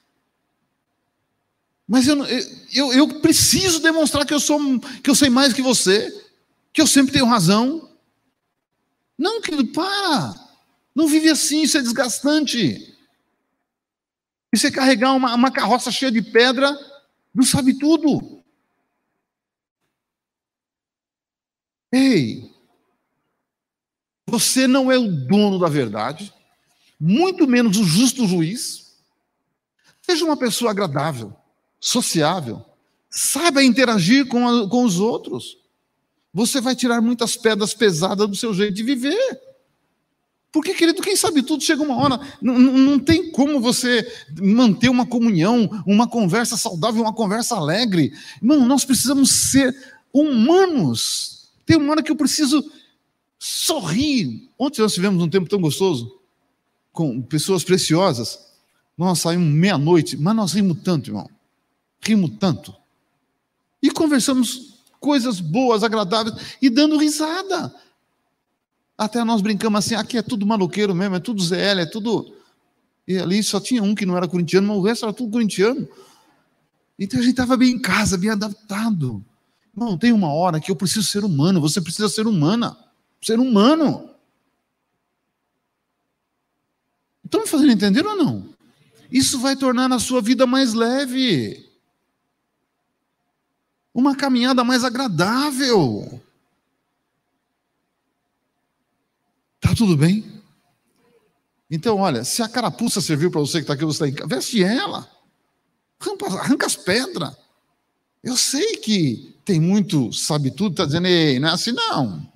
[1.87, 2.25] Mas eu,
[2.73, 4.59] eu, eu preciso demonstrar que eu, sou,
[5.05, 6.27] que eu sei mais que você,
[6.73, 7.87] que eu sempre tenho razão.
[9.19, 10.48] Não, querido, para.
[10.99, 12.93] Não vive assim, isso é desgastante.
[14.53, 16.77] E você carregar uma, uma carroça cheia de pedra,
[17.33, 18.43] não sabe tudo.
[21.93, 22.53] Ei,
[24.27, 26.35] você não é o dono da verdade,
[26.99, 28.99] muito menos o justo juiz.
[30.03, 31.33] Seja uma pessoa agradável,
[31.79, 32.67] sociável,
[33.09, 35.59] saiba interagir com, a, com os outros.
[36.35, 39.48] Você vai tirar muitas pedras pesadas do seu jeito de viver.
[40.51, 44.07] Porque, querido, quem sabe tudo chega uma hora, não, não tem como você
[44.41, 48.13] manter uma comunhão, uma conversa saudável, uma conversa alegre.
[48.41, 49.77] Irmão, nós precisamos ser
[50.13, 51.51] humanos.
[51.67, 52.65] Tem uma hora que eu preciso
[53.39, 54.49] sorrir.
[54.59, 56.19] Ontem nós tivemos um tempo tão gostoso,
[56.93, 58.39] com pessoas preciosas.
[58.97, 61.31] Nós saímos meia-noite, mas nós rimos tanto, irmão.
[62.01, 62.75] Rimos tanto.
[63.83, 67.73] E conversamos coisas boas, agradáveis, e dando risada.
[68.99, 72.35] Até nós brincamos assim, aqui é tudo maluqueiro mesmo, é tudo ZL, é tudo.
[73.07, 75.89] E ali só tinha um que não era corintiano, mas o resto era tudo corintiano.
[76.99, 79.25] Então a gente estava bem em casa, bem adaptado.
[79.75, 82.77] Não, tem uma hora que eu preciso ser humano, você precisa ser humana.
[83.23, 84.11] Ser humano.
[87.25, 88.49] Estão me fazendo entender ou não?
[89.13, 91.65] Isso vai tornar a sua vida mais leve.
[93.95, 96.21] Uma caminhada mais agradável.
[99.79, 100.25] Tudo bem?
[101.71, 104.29] Então, olha, se a carapuça serviu para você que está aqui, você está em casa,
[104.29, 105.09] veste ela.
[106.01, 107.37] Arranca, arranca as pedras.
[108.23, 112.27] Eu sei que tem muito sabe tudo, está dizendo, ei, não é assim não.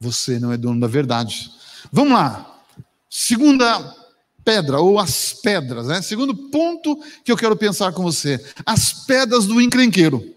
[0.00, 1.50] Você não é dono da verdade.
[1.90, 2.64] Vamos lá.
[3.08, 3.96] Segunda
[4.44, 6.02] pedra, ou as pedras, né?
[6.02, 10.34] Segundo ponto que eu quero pensar com você: as pedras do encrenqueiro.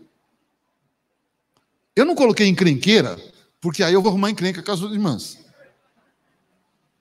[1.96, 3.18] Eu não coloquei encrenqueira,
[3.66, 5.40] porque aí eu vou arrumar encrenca com as irmãs.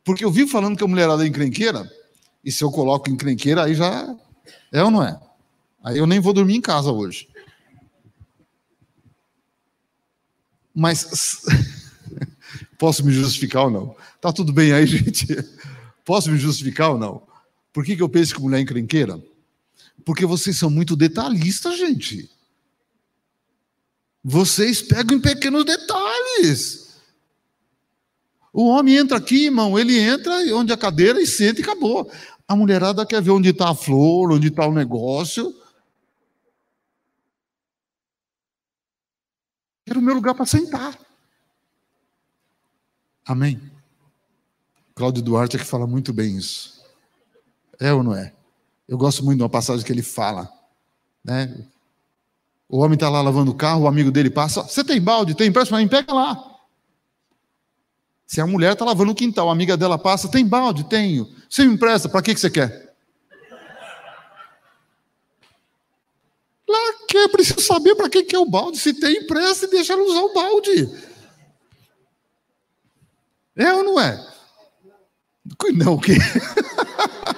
[0.03, 1.92] Porque eu vi falando que a mulherada é encrenqueira,
[2.42, 4.16] e se eu coloco encrenqueira, aí já
[4.72, 5.20] é ou não é?
[5.83, 7.29] Aí eu nem vou dormir em casa hoje.
[10.74, 11.42] Mas
[12.79, 13.96] Posso me justificar ou não?
[14.18, 15.27] Tá tudo bem aí, gente?
[16.03, 17.22] Posso me justificar ou não?
[17.74, 19.22] Por que, que eu penso que mulher é encrenqueira?
[20.03, 22.31] Porque vocês são muito detalhistas, gente.
[24.25, 26.99] Vocês pegam em pequenos detalhes.
[28.51, 32.11] O homem entra aqui, irmão, ele entra onde a cadeira e senta e acabou.
[32.49, 35.55] A mulherada quer ver onde está a flor, onde está o negócio.
[39.85, 40.99] Quero o meu lugar para sentar.
[43.27, 43.61] Amém?
[44.95, 46.83] Cláudio Duarte é que fala muito bem isso.
[47.79, 48.33] É ou não é?
[48.89, 50.51] Eu gosto muito de uma passagem que ele fala.
[51.23, 51.67] Né?
[52.68, 54.62] O homem está lá lavando o carro, o amigo dele passa.
[54.62, 55.35] Você tem balde?
[55.35, 55.53] Tem?
[55.53, 56.55] Presta para mim, pega lá.
[58.27, 60.85] Se a mulher está lavando o quintal, a amiga dela passa, tem balde?
[60.85, 61.29] Tenho.
[61.48, 62.94] Você me empresta, para que, que você quer?
[66.66, 68.79] Lá que preciso saber para que, que é o balde.
[68.79, 70.90] Se tem, empresta e deixa ela usar o balde.
[73.57, 74.35] É ou não é?
[75.77, 76.14] Não, o quê?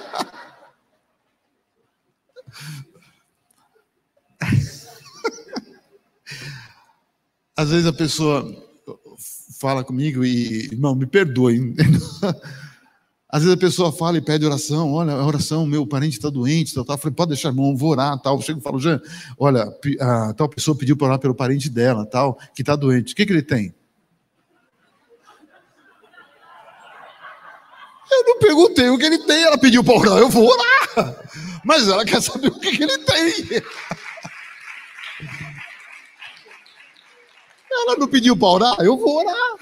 [7.57, 8.45] Às vezes a pessoa
[9.59, 11.73] fala comigo e, irmão, me perdoe.
[13.27, 16.73] Às vezes a pessoa fala e pede oração, olha, a oração, meu parente está doente,
[16.75, 16.97] tal, tal.
[16.99, 18.39] Falei, pode deixar, irmão, vou orar, tal.
[18.43, 19.01] Chego e falo, Jean,
[19.39, 19.67] olha,
[19.99, 23.13] a tal pessoa pediu para orar pelo parente dela, tal, que está doente.
[23.13, 23.73] O que, que ele tem?
[28.09, 31.15] Eu não perguntei o que ele tem, ela pediu para orar, eu vou orar.
[31.65, 33.63] Mas ela quer saber o que, que ele tem.
[37.77, 39.57] Ela não pediu para orar, eu vou orar.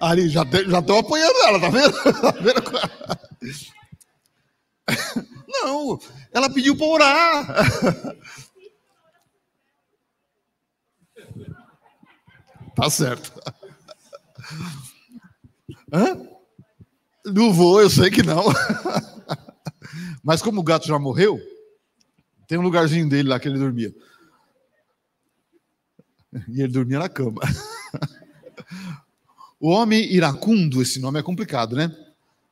[0.00, 1.96] Ali, já estou apanhando ela, tá vendo?
[2.22, 2.62] Tá vendo?
[5.48, 5.98] Não,
[6.32, 7.46] ela pediu para orar.
[12.74, 13.32] Tá certo.
[15.92, 16.28] Hã?
[17.24, 18.44] Não vou, eu sei que não.
[20.22, 21.40] Mas como o gato já morreu,
[22.46, 23.94] tem um lugarzinho dele lá que ele dormia.
[26.48, 27.40] E ele dormia na cama.
[29.58, 31.90] O homem iracundo, esse nome é complicado, né?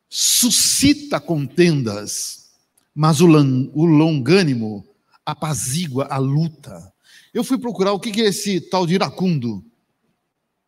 [0.09, 2.50] Suscita contendas,
[2.94, 4.87] mas o longânimo
[5.24, 6.92] apazigua a luta.
[7.33, 9.62] Eu fui procurar o que é esse tal de iracundo,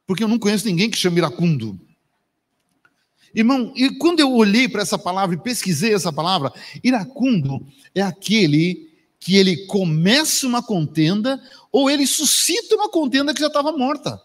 [0.07, 1.81] porque eu não conheço ninguém que chama iracundo.
[3.37, 6.51] Irmão, e quando eu olhei para essa palavra e pesquisei essa palavra,
[6.83, 11.39] iracundo é aquele que ele começa uma contenda
[11.71, 14.19] ou ele suscita uma contenda que já estava morta.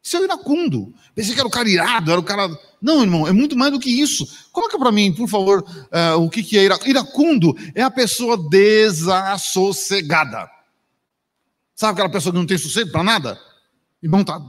[0.00, 0.94] Isso é o iracundo.
[1.12, 2.48] Pensei que era o cara irado, era o cara.
[2.80, 4.24] Não, irmão, é muito mais do que isso.
[4.52, 6.88] Coloca para mim, por favor, uh, o que, que é iracundo.
[6.88, 10.48] Iracundo é a pessoa desassossegada.
[11.74, 13.36] Sabe aquela pessoa que não tem sossego para nada?
[14.00, 14.40] Irmão, tá,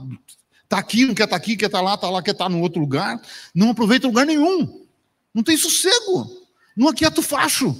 [0.68, 2.44] tá aqui, não quer estar tá aqui, quer estar tá lá, tá lá, quer estar
[2.44, 3.20] tá no outro lugar.
[3.54, 4.86] Não aproveita lugar nenhum.
[5.34, 6.30] Não tem sossego.
[6.76, 7.74] Não aquieta o facho.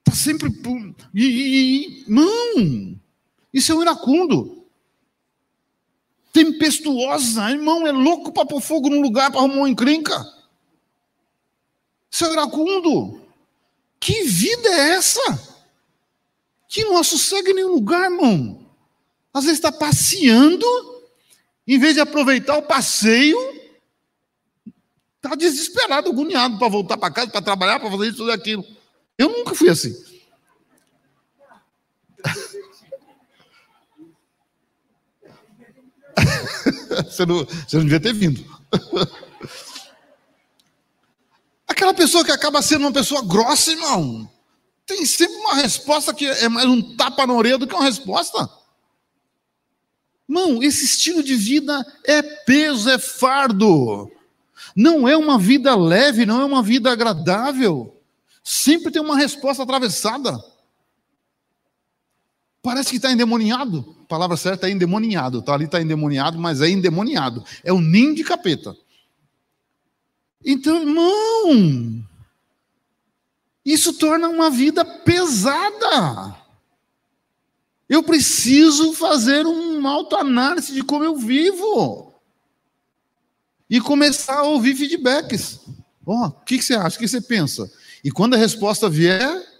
[0.00, 0.50] Está sempre.
[1.14, 2.98] E, não!
[3.52, 4.60] Isso é um iracundo
[6.32, 10.24] tempestuosa, irmão, é louco para pôr fogo num lugar para arrumar uma encrenca.
[12.10, 13.20] Isso é iracundo.
[13.98, 15.20] Que vida é essa?
[16.68, 18.64] Que não sossega em nenhum lugar, irmão.
[19.34, 20.66] Às vezes está passeando,
[21.70, 23.38] em vez de aproveitar o passeio,
[25.14, 28.66] está desesperado, agoniado para voltar para casa, para trabalhar, para fazer isso e aquilo.
[29.16, 29.94] Eu nunca fui assim.
[37.06, 38.44] você, não, você não devia ter vindo.
[41.68, 44.28] Aquela pessoa que acaba sendo uma pessoa grossa, irmão,
[44.84, 48.59] tem sempre uma resposta que é mais um tapa na orelha do que uma resposta.
[50.30, 54.08] Irmão, esse estilo de vida é peso, é fardo.
[54.76, 58.00] Não é uma vida leve, não é uma vida agradável.
[58.40, 60.40] Sempre tem uma resposta atravessada.
[62.62, 63.96] Parece que está endemoniado.
[64.04, 65.42] A palavra certa é endemoniado.
[65.42, 65.54] Tá?
[65.54, 67.44] Ali está endemoniado, mas é endemoniado.
[67.64, 68.76] É o ninho de capeta.
[70.44, 72.06] Então, irmão,
[73.64, 76.39] isso torna uma vida pesada.
[77.90, 82.14] Eu preciso fazer uma autoanálise de como eu vivo.
[83.68, 85.60] E começar a ouvir feedbacks.
[86.06, 86.96] Ó, oh, o que, que você acha?
[86.96, 87.70] O que você pensa?
[88.02, 89.50] E quando a resposta vier,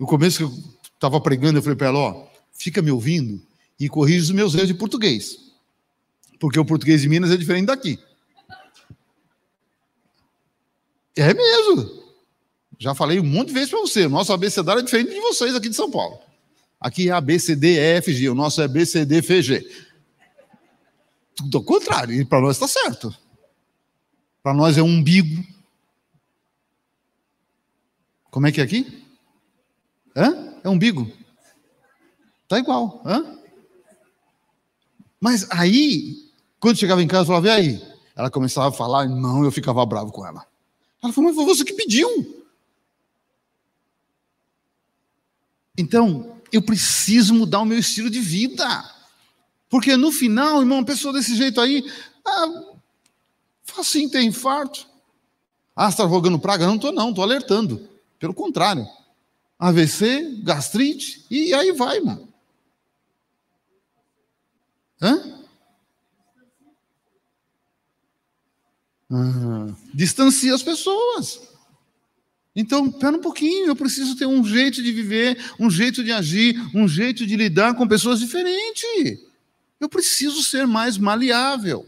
[0.00, 3.38] No começo que eu estava pregando, eu falei para ela: ó, fica me ouvindo
[3.78, 5.52] e corrija os meus erros de português.
[6.38, 7.98] Porque o português de Minas é diferente daqui.
[11.14, 11.99] É mesmo.
[12.80, 14.06] Já falei um monte de vezes para você.
[14.06, 16.18] O nosso abecedário é diferente de vocês aqui de São Paulo.
[16.80, 18.30] Aqui é A, B, C, D, E, F, G.
[18.30, 19.70] O nosso é B, C, D, F, G.
[21.36, 22.14] Tudo ao contrário.
[22.14, 23.14] E para nós está certo.
[24.42, 25.44] Para nós é um umbigo.
[28.30, 29.04] Como é que é aqui?
[30.16, 30.54] Hã?
[30.64, 31.12] É umbigo.
[32.48, 33.02] Tá igual.
[33.04, 33.38] Hã?
[35.20, 37.82] Mas aí, quando chegava em casa, eu falava, e aí?
[38.16, 40.46] Ela começava a falar, não, eu ficava bravo com ela.
[41.02, 42.39] Ela falou, mas foi você que pediu.
[45.80, 48.66] Então, eu preciso mudar o meu estilo de vida.
[49.68, 51.90] Porque no final, irmão, uma pessoa desse jeito aí,
[52.26, 52.74] ah,
[53.78, 54.86] assim, tem infarto.
[55.74, 56.66] Ah, está rogando praga?
[56.66, 57.88] Não estou não, estou alertando.
[58.18, 58.86] Pelo contrário.
[59.58, 62.28] AVC, gastrite, e aí vai, mano.
[65.00, 65.46] Hã?
[69.10, 71.49] Ah, distancia as pessoas.
[72.54, 76.60] Então, pera um pouquinho, eu preciso ter um jeito de viver, um jeito de agir,
[76.74, 79.20] um jeito de lidar com pessoas diferentes.
[79.78, 81.86] Eu preciso ser mais maleável.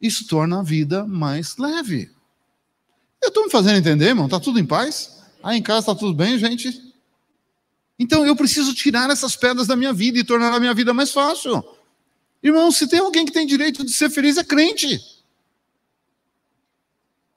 [0.00, 2.10] Isso torna a vida mais leve.
[3.20, 4.26] Eu estou me fazendo entender, irmão?
[4.26, 5.22] Está tudo em paz?
[5.42, 6.92] Aí em casa está tudo bem, gente?
[7.98, 11.12] Então eu preciso tirar essas pedras da minha vida e tornar a minha vida mais
[11.12, 11.62] fácil.
[12.42, 15.00] Irmão, se tem alguém que tem direito de ser feliz, é crente.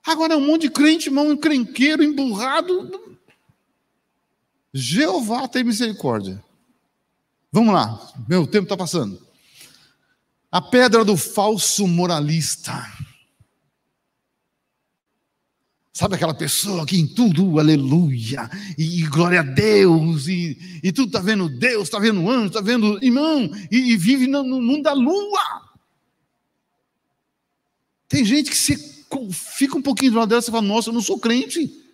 [0.06, 3.18] Agora é um monte de crente, irmão, encrenqueiro, emburrado.
[4.72, 6.42] Jeová tem misericórdia.
[7.50, 9.20] Vamos lá, meu tempo está passando.
[10.52, 12.86] A pedra do falso moralista.
[15.92, 21.06] Sabe aquela pessoa que em tudo, aleluia, e, e glória a Deus, e, e tudo
[21.06, 24.82] está vendo Deus, está vendo anjo, está vendo irmão, e, e vive no, no, mundo
[24.82, 25.40] da lua.
[28.06, 28.95] Tem gente que se,
[29.32, 31.84] fica um pouquinho do lado dela e fala: Nossa, eu não sou crente.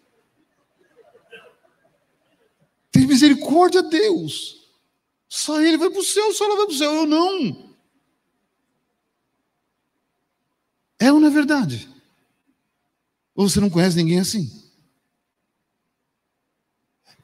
[2.90, 4.68] Tem misericórdia, Deus.
[5.28, 7.74] Só ele vai para o céu, só ela vai para o céu, eu não.
[10.98, 11.88] É ou não é verdade?
[13.34, 14.62] Ou você não conhece ninguém assim?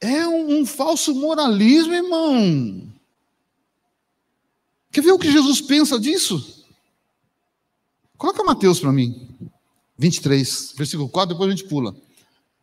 [0.00, 2.90] É um, um falso moralismo, irmão.
[4.90, 6.64] Quer ver o que Jesus pensa disso?
[8.16, 9.27] Coloca Mateus para mim.
[9.98, 11.94] 23, versículo 4, depois a gente pula.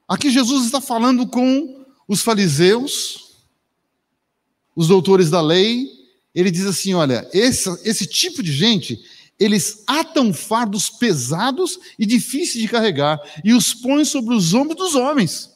[0.07, 3.36] Aqui Jesus está falando com os fariseus,
[4.75, 5.88] os doutores da lei.
[6.33, 9.03] Ele diz assim: olha, esse, esse tipo de gente,
[9.39, 14.95] eles atam fardos pesados e difíceis de carregar e os põem sobre os ombros dos
[14.95, 15.53] homens.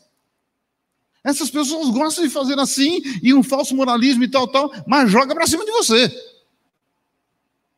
[1.24, 5.34] Essas pessoas gostam de fazer assim e um falso moralismo e tal, tal, mas joga
[5.36, 6.12] para cima de você.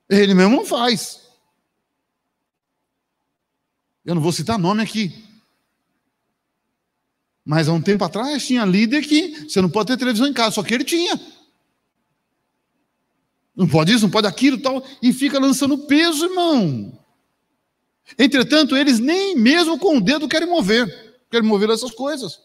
[0.09, 1.20] Ele mesmo não faz.
[4.05, 5.13] Eu não vou citar nome aqui.
[7.45, 10.55] Mas há um tempo atrás tinha líder que você não pode ter televisão em casa,
[10.55, 11.19] só que ele tinha.
[13.55, 16.97] Não pode isso, não pode aquilo tal, e fica lançando peso, irmão.
[18.17, 20.87] Entretanto, eles nem mesmo com o dedo querem mover,
[21.29, 22.39] querem mover essas coisas.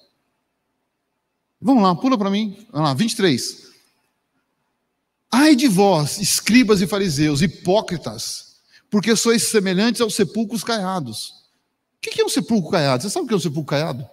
[1.61, 2.67] Vamos lá, pula para mim.
[2.71, 3.67] Vamos lá, 23.
[5.31, 11.46] Ai de vós, escribas e fariseus, hipócritas, porque sois semelhantes aos sepulcros caiados.
[12.07, 13.03] O que é um sepulcro caiado?
[13.03, 14.09] Você sabe o que é um sepulcro caiado?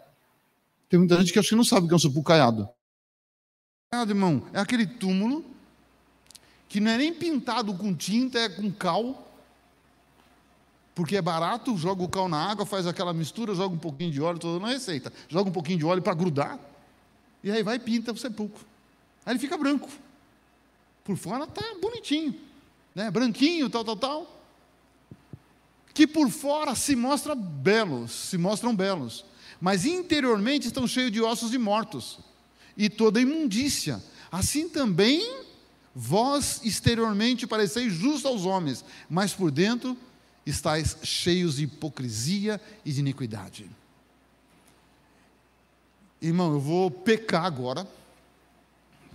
[0.90, 2.68] Tem muita gente que acha que não sabe o que é um sepulcro caiado.
[3.92, 5.46] Caiado, irmão, é aquele túmulo
[6.68, 9.32] que não é nem pintado com tinta, é com cal,
[10.96, 14.20] porque é barato, joga o cal na água, faz aquela mistura, joga um pouquinho de
[14.20, 16.60] óleo, toda na receita, joga um pouquinho de óleo para grudar,
[17.44, 18.66] e aí vai e pinta o sepulcro.
[19.26, 19.88] Aí ele fica branco.
[21.04, 22.34] Por fora está bonitinho,
[22.96, 23.12] né?
[23.12, 24.43] branquinho, tal, tal, tal.
[25.94, 29.24] Que por fora se mostra belos, se mostram belos,
[29.62, 32.20] mas interiormente estão cheios de ossos de mortos
[32.76, 34.02] e toda imundícia.
[34.32, 35.44] Assim também
[35.94, 39.96] vós exteriormente pareceis justos aos homens, mas por dentro
[40.46, 43.70] estáis cheios de hipocrisia e de iniquidade.
[46.22, 47.88] Irmão, eu vou pecar agora.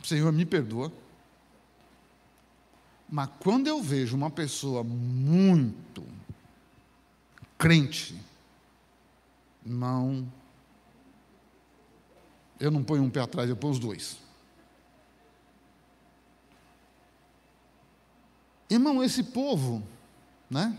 [0.04, 0.92] Senhor, me perdoa.
[3.08, 6.04] Mas quando eu vejo uma pessoa muito
[7.58, 8.18] crente,
[9.64, 10.30] não,
[12.58, 14.16] eu não ponho um pé atrás, eu ponho os dois.
[18.70, 19.82] Irmão, esse povo,
[20.48, 20.76] né?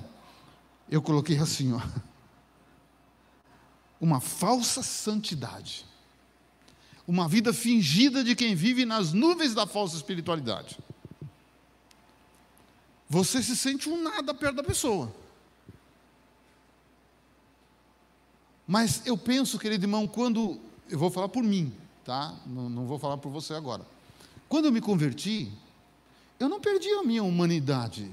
[0.90, 1.82] Eu coloquei assim, ó.
[4.02, 5.86] Uma falsa santidade.
[7.06, 10.78] Uma vida fingida de quem vive nas nuvens da falsa espiritualidade
[13.10, 15.12] você se sente um nada perto da pessoa.
[18.70, 20.60] Mas eu penso, querido irmão, quando.
[20.88, 21.74] Eu vou falar por mim,
[22.06, 22.36] tá?
[22.46, 23.84] Não, não vou falar por você agora.
[24.48, 25.52] Quando eu me converti,
[26.40, 28.12] eu não perdi a minha humanidade.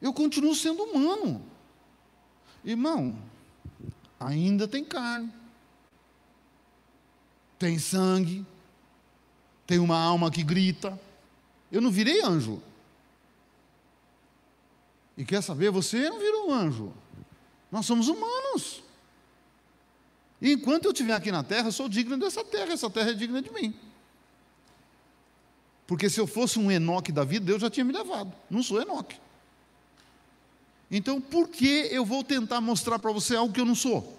[0.00, 1.42] Eu continuo sendo humano.
[2.64, 3.18] Irmão,
[4.20, 5.32] ainda tem carne,
[7.58, 8.46] tem sangue,
[9.66, 10.96] tem uma alma que grita.
[11.72, 12.62] Eu não virei anjo.
[15.16, 16.92] E quer saber, você não virou anjo.
[17.70, 18.82] Nós somos humanos.
[20.40, 23.14] E enquanto eu estiver aqui na terra, eu sou digno dessa terra, essa terra é
[23.14, 23.74] digna de mim.
[25.86, 28.32] Porque se eu fosse um Enoque da vida, Deus já tinha me levado.
[28.48, 29.16] Não sou Enoque.
[30.90, 34.18] Então, por que eu vou tentar mostrar para você algo que eu não sou?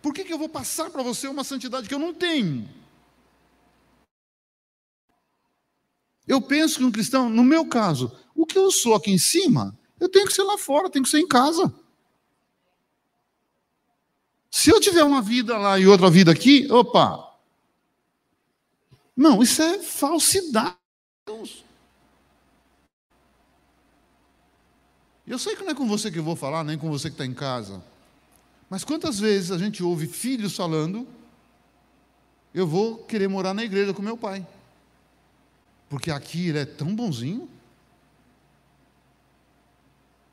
[0.00, 2.68] Por que, que eu vou passar para você uma santidade que eu não tenho?
[6.26, 9.76] Eu penso que um cristão, no meu caso, o que eu sou aqui em cima,
[10.02, 11.72] eu tenho que ser lá fora, tenho que ser em casa.
[14.50, 17.30] Se eu tiver uma vida lá e outra vida aqui, opa.
[19.16, 20.76] Não, isso é falsidade.
[25.26, 27.14] Eu sei que não é com você que eu vou falar, nem com você que
[27.14, 27.82] está em casa.
[28.68, 31.06] Mas quantas vezes a gente ouve filhos falando,
[32.52, 34.46] eu vou querer morar na igreja com meu pai
[35.92, 37.46] porque aqui ele é tão bonzinho.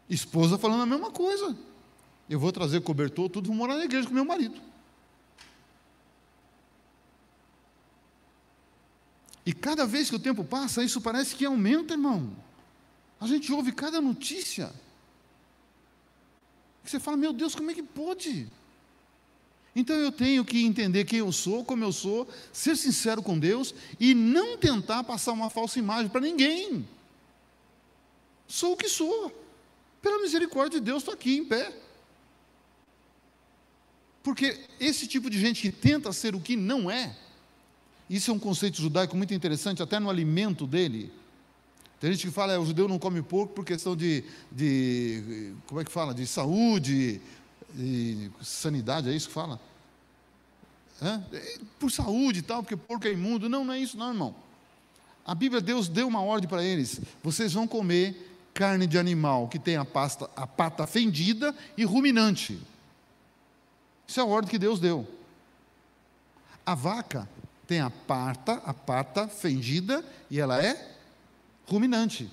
[0.09, 1.55] Esposa falando a mesma coisa.
[2.29, 4.59] Eu vou trazer cobertor, tudo, vou morar na igreja com meu marido.
[9.45, 12.31] E cada vez que o tempo passa, isso parece que aumenta, irmão.
[13.19, 14.71] A gente ouve cada notícia.
[16.83, 18.47] Você fala, meu Deus, como é que pode?
[19.75, 23.73] Então eu tenho que entender quem eu sou, como eu sou, ser sincero com Deus
[23.99, 26.87] e não tentar passar uma falsa imagem para ninguém.
[28.47, 29.31] Sou o que sou.
[30.01, 31.73] Pela misericórdia de Deus, estou aqui em pé.
[34.23, 37.15] Porque esse tipo de gente que tenta ser o que não é,
[38.09, 41.11] isso é um conceito judaico muito interessante, até no alimento dele.
[41.99, 45.81] Tem gente que fala, é, o judeu não come porco por questão de, de como
[45.81, 47.21] é que fala, de saúde,
[47.77, 49.59] e sanidade, é isso que fala?
[51.01, 51.57] É?
[51.77, 53.47] Por saúde e tal, porque porco é imundo.
[53.47, 54.35] Não, não é isso, não, irmão.
[55.25, 58.28] A Bíblia, Deus deu uma ordem para eles: vocês vão comer
[58.59, 62.59] carne de animal que tem a, pasta, a pata fendida e ruminante.
[64.05, 65.07] Isso é a ordem que Deus deu.
[66.65, 67.27] A vaca
[67.65, 70.93] tem a pata, a pata fendida e ela é
[71.67, 72.29] ruminante.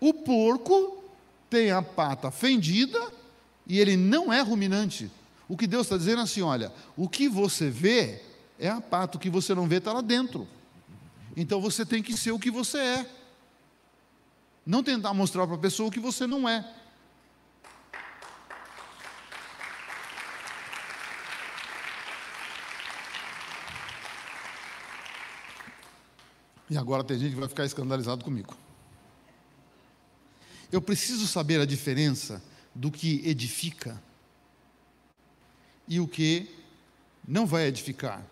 [0.00, 1.04] O porco
[1.50, 2.98] tem a pata fendida
[3.66, 5.10] e ele não é ruminante.
[5.46, 8.22] O que Deus está dizendo é assim: olha, o que você vê
[8.58, 10.48] é a pata, o que você não vê está lá dentro.
[11.36, 13.17] Então você tem que ser o que você é.
[14.68, 16.62] Não tentar mostrar para a pessoa o que você não é.
[26.68, 28.54] E agora tem gente que vai ficar escandalizado comigo.
[30.70, 32.42] Eu preciso saber a diferença
[32.74, 33.98] do que edifica
[35.88, 36.46] e o que
[37.26, 38.22] não vai edificar.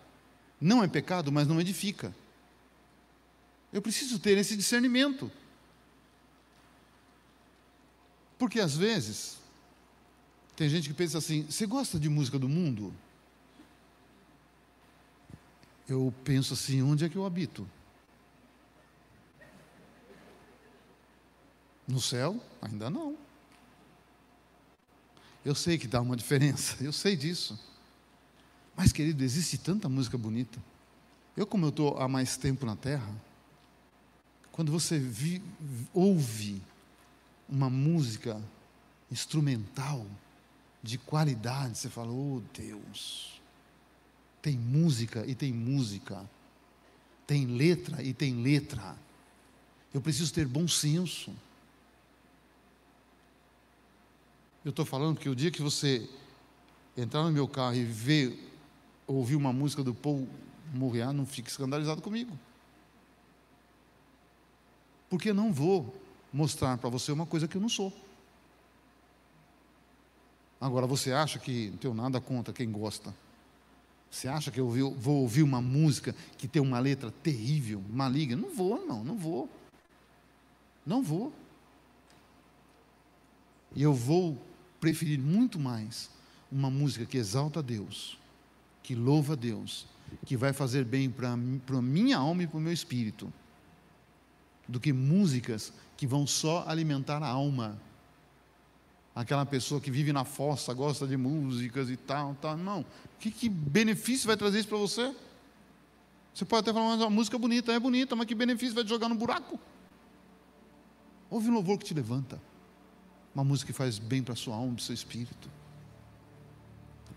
[0.61, 2.15] Não é pecado, mas não edifica.
[3.73, 5.31] Eu preciso ter esse discernimento.
[8.37, 9.37] Porque às vezes,
[10.55, 12.93] tem gente que pensa assim: você gosta de música do mundo?
[15.87, 17.67] Eu penso assim: onde é que eu habito?
[21.87, 22.41] No céu?
[22.61, 23.17] Ainda não.
[25.45, 27.57] Eu sei que dá uma diferença, eu sei disso.
[28.75, 30.61] Mas, querido, existe tanta música bonita.
[31.35, 33.09] Eu, como eu estou há mais tempo na Terra,
[34.51, 35.41] quando você vi,
[35.93, 36.61] ouve
[37.49, 38.41] uma música
[39.11, 40.05] instrumental
[40.81, 43.41] de qualidade, você fala: Oh Deus,
[44.41, 46.29] tem música e tem música,
[47.25, 48.95] tem letra e tem letra.
[49.93, 51.33] Eu preciso ter bom senso.
[54.63, 56.07] Eu estou falando que o dia que você
[56.95, 58.37] entrar no meu carro e ver,
[59.05, 60.27] ouvir uma música do Paul
[60.73, 62.37] Moriá, não fique escandalizado comigo.
[65.09, 65.95] Porque não vou
[66.37, 67.91] mostrar para você uma coisa que eu não sou.
[70.61, 73.13] Agora, você acha que não tenho nada contra quem gosta?
[74.09, 78.39] Você acha que eu vou ouvir uma música que tem uma letra terrível, maligna?
[78.39, 79.49] Não vou, não, não vou.
[80.85, 81.33] Não vou.
[83.75, 84.37] E eu vou
[84.79, 86.09] preferir muito mais
[86.51, 88.17] uma música que exalta a Deus,
[88.83, 89.87] que louva a Deus,
[90.23, 93.33] que vai fazer bem para a minha alma e para o meu espírito,
[94.67, 97.79] do que músicas que vão só alimentar a alma.
[99.15, 102.55] Aquela pessoa que vive na fossa, gosta de músicas e tal, tal.
[102.55, 102.85] Não.
[103.19, 105.15] Que, que benefício vai trazer isso para você?
[106.33, 108.83] Você pode até falar, mas a música é bonita, é bonita, mas que benefício vai
[108.83, 109.59] te jogar no buraco?
[111.29, 112.39] Ouve um louvor que te levanta
[113.37, 115.47] uma música que faz bem para a sua alma, para o seu espírito.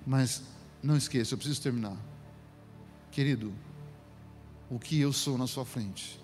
[0.07, 0.43] Mas
[0.83, 1.97] não esqueça, eu preciso terminar.
[3.11, 3.55] Querido,
[4.69, 6.20] o que eu sou na sua frente,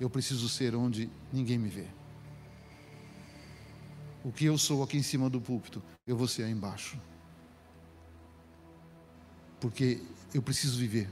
[0.00, 1.86] eu preciso ser onde ninguém me vê.
[4.24, 6.98] O que eu sou aqui em cima do púlpito, eu vou ser aí embaixo.
[9.60, 11.10] Porque eu preciso viver.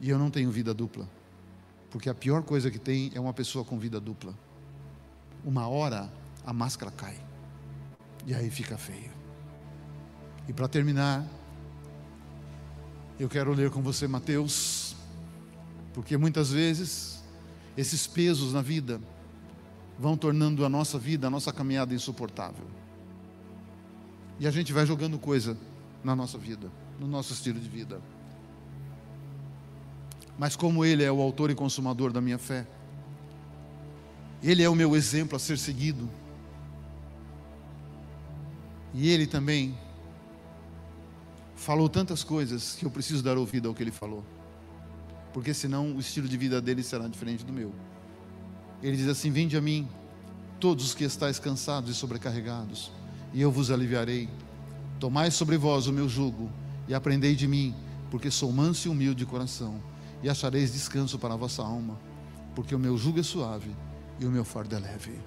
[0.00, 1.08] E eu não tenho vida dupla.
[1.90, 4.34] Porque a pior coisa que tem é uma pessoa com vida dupla.
[5.44, 6.12] Uma hora
[6.44, 7.16] a máscara cai.
[8.26, 9.10] E aí fica feio.
[10.48, 11.26] E para terminar,
[13.18, 14.89] eu quero ler com você Mateus,
[15.92, 17.22] porque muitas vezes
[17.76, 19.00] esses pesos na vida
[19.98, 22.66] vão tornando a nossa vida, a nossa caminhada insuportável.
[24.38, 25.56] E a gente vai jogando coisa
[26.02, 28.00] na nossa vida, no nosso estilo de vida.
[30.38, 32.66] Mas como Ele é o autor e consumador da minha fé,
[34.42, 36.08] Ele é o meu exemplo a ser seguido,
[38.92, 39.78] e ele também
[41.54, 44.24] falou tantas coisas que eu preciso dar ouvido ao que ele falou.
[45.32, 47.72] Porque senão o estilo de vida dele será diferente do meu.
[48.82, 49.88] Ele diz assim: Vinde a mim,
[50.58, 52.90] todos os que estáis cansados e sobrecarregados,
[53.32, 54.28] e eu vos aliviarei.
[54.98, 56.50] Tomai sobre vós o meu jugo
[56.86, 57.74] e aprendei de mim,
[58.10, 59.80] porque sou manso e humilde de coração,
[60.22, 61.98] e achareis descanso para a vossa alma,
[62.54, 63.70] porque o meu jugo é suave
[64.18, 65.18] e o meu fardo é leve.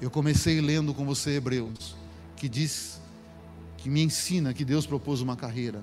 [0.00, 1.96] Eu comecei lendo com você Hebreus
[2.36, 3.00] que diz,
[3.76, 5.82] que me ensina que Deus propôs uma carreira.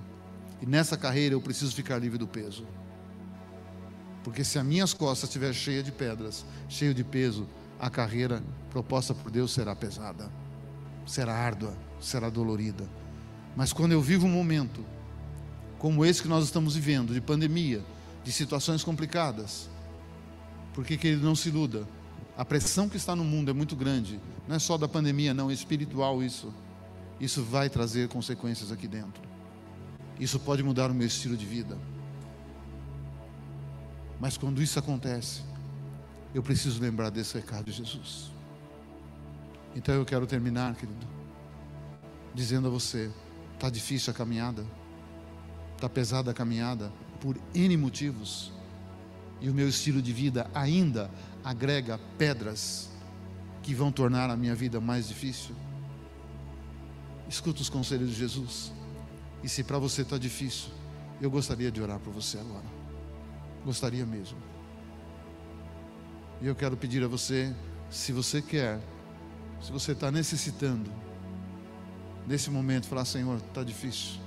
[0.62, 2.66] E nessa carreira eu preciso ficar livre do peso.
[4.26, 7.48] Porque se as minhas costas estiver cheia de pedras, cheio de peso,
[7.80, 10.32] a carreira proposta por Deus será pesada,
[11.06, 12.90] será árdua, será dolorida.
[13.56, 14.84] Mas quando eu vivo um momento
[15.78, 17.86] como esse que nós estamos vivendo, de pandemia,
[18.24, 19.70] de situações complicadas,
[20.74, 21.88] porque que ele não se iluda,
[22.36, 24.20] a pressão que está no mundo é muito grande.
[24.48, 26.52] Não é só da pandemia, não, é espiritual isso.
[27.20, 29.22] Isso vai trazer consequências aqui dentro.
[30.20, 31.78] Isso pode mudar o meu estilo de vida.
[34.20, 35.42] Mas quando isso acontece,
[36.34, 38.32] eu preciso lembrar desse recado de Jesus.
[39.76, 41.08] Então eu quero terminar, querido,
[42.34, 43.12] dizendo a você:
[43.54, 44.66] Está difícil a caminhada,
[45.76, 48.52] está pesada a caminhada, por N motivos,
[49.42, 51.10] e o meu estilo de vida ainda
[51.44, 52.90] agrega pedras
[53.62, 55.56] que vão tornar a minha vida mais difícil.
[57.28, 58.72] Escuta os conselhos de Jesus.
[59.44, 60.70] E se para você está difícil,
[61.22, 62.75] eu gostaria de orar por você agora.
[63.66, 64.38] Gostaria mesmo.
[66.40, 67.52] E eu quero pedir a você,
[67.90, 68.80] se você quer,
[69.60, 70.92] se você está necessitando,
[72.28, 74.22] nesse momento, falar: Senhor, está difícil.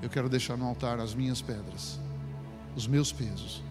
[0.00, 2.00] Eu quero deixar no altar as minhas pedras,
[2.74, 3.62] os meus pesos,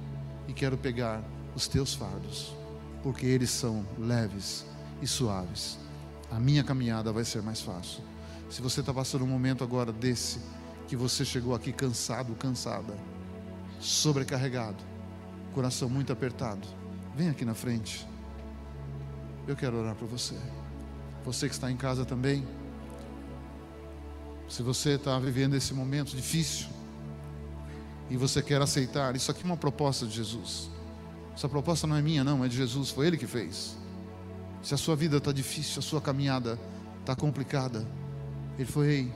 [0.48, 1.24] e quero pegar
[1.56, 2.56] os teus fardos,
[3.02, 4.66] porque eles são leves
[5.02, 5.80] e suaves.
[6.30, 8.04] A minha caminhada vai ser mais fácil.
[8.50, 10.40] Se você está passando um momento agora desse,
[10.88, 12.94] que você chegou aqui cansado, cansada,
[13.84, 14.82] sobrecarregado,
[15.54, 16.66] coração muito apertado,
[17.16, 18.08] vem aqui na frente.
[19.46, 20.36] Eu quero orar por você.
[21.26, 22.48] Você que está em casa também.
[24.48, 26.68] Se você está vivendo esse momento difícil
[28.10, 30.70] e você quer aceitar, isso aqui é uma proposta de Jesus.
[31.36, 33.76] Essa proposta não é minha, não, é de Jesus, foi Ele que fez.
[34.62, 36.58] Se a sua vida está difícil, a sua caminhada
[37.02, 37.86] está complicada,
[38.58, 39.14] Ele foi, ei,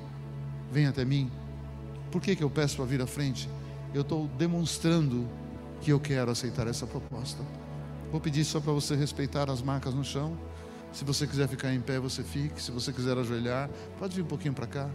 [0.72, 1.32] vem até mim.
[2.12, 3.48] Por que, que eu peço para vir à frente?
[3.94, 5.28] Eu estou demonstrando
[5.82, 7.42] que eu quero aceitar essa proposta.
[8.12, 10.38] Vou pedir só para você respeitar as marcas no chão.
[10.92, 12.62] Se você quiser ficar em pé, você fique.
[12.62, 13.70] Se você quiser ajoelhar,
[14.00, 14.90] pode vir um pouquinho para cá.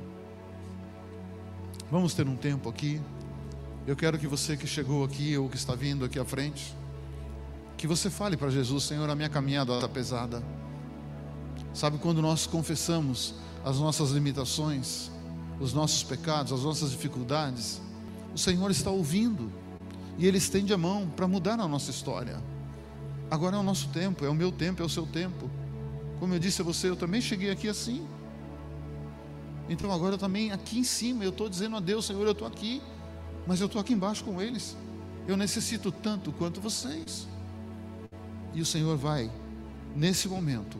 [1.90, 3.01] Vamos ter um tempo aqui.
[3.86, 6.74] Eu quero que você que chegou aqui ou que está vindo aqui à frente,
[7.76, 10.43] que você fale para Jesus: Senhor, a minha caminhada está pesada.
[11.74, 13.34] Sabe quando nós confessamos
[13.64, 15.11] as nossas limitações,
[15.61, 17.80] os nossos pecados, as nossas dificuldades,
[18.35, 19.53] o Senhor está ouvindo
[20.18, 22.41] e Ele estende a mão para mudar a nossa história.
[23.30, 25.51] Agora é o nosso tempo, é o meu tempo, é o seu tempo.
[26.18, 28.07] Como eu disse a você, eu também cheguei aqui assim.
[29.68, 32.47] Então agora eu também aqui em cima, eu estou dizendo a Deus, Senhor, eu estou
[32.47, 32.83] aqui,
[33.47, 34.76] mas eu estou aqui embaixo com eles.
[35.26, 37.26] Eu necessito tanto quanto vocês.
[38.53, 39.30] E o Senhor vai,
[39.97, 40.78] nesse momento,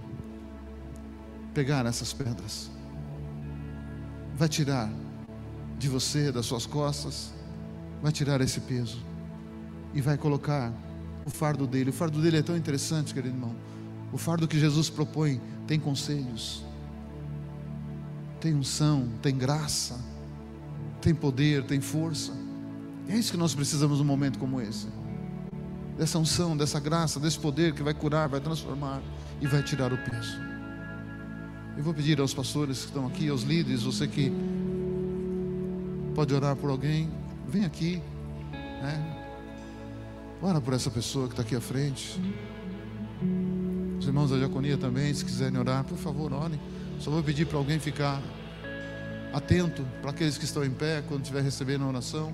[1.55, 2.71] pegar essas pedras
[4.35, 4.91] vai tirar
[5.79, 7.33] de você, das suas costas,
[8.03, 8.99] vai tirar esse peso
[9.95, 10.73] e vai colocar
[11.25, 11.91] o fardo dele.
[11.91, 13.55] O fardo dele é tão interessante, querido irmão.
[14.13, 16.65] O fardo que Jesus propõe tem conselhos,
[18.41, 19.99] tem unção, tem graça,
[21.01, 22.33] tem poder, tem força.
[23.09, 24.89] É isso que nós precisamos num momento como esse.
[25.97, 29.01] Dessa unção, dessa graça, desse poder que vai curar, vai transformar
[29.41, 30.37] e vai tirar o peso.
[31.77, 34.33] Eu vou pedir aos pastores que estão aqui, aos líderes, você que
[36.15, 37.09] pode orar por alguém,
[37.53, 38.03] vem aqui,
[38.83, 39.19] né?
[40.41, 42.19] Ora por essa pessoa que está aqui à frente.
[43.99, 46.59] Os irmãos da diaconia também, se quiserem orar, por favor, orem.
[46.99, 48.23] Só vou pedir para alguém ficar
[49.35, 52.33] atento para aqueles que estão em pé quando estiver recebendo a oração.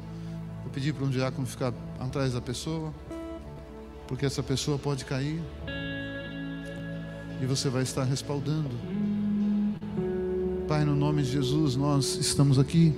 [0.62, 2.95] Vou pedir para um diácono ficar atrás da pessoa,
[4.07, 5.43] porque essa pessoa pode cair
[7.43, 8.71] e você vai estar respaldando.
[10.69, 12.95] Pai, no nome de Jesus, nós estamos aqui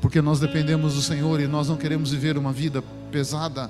[0.00, 3.68] porque nós dependemos do Senhor e nós não queremos viver uma vida pesada,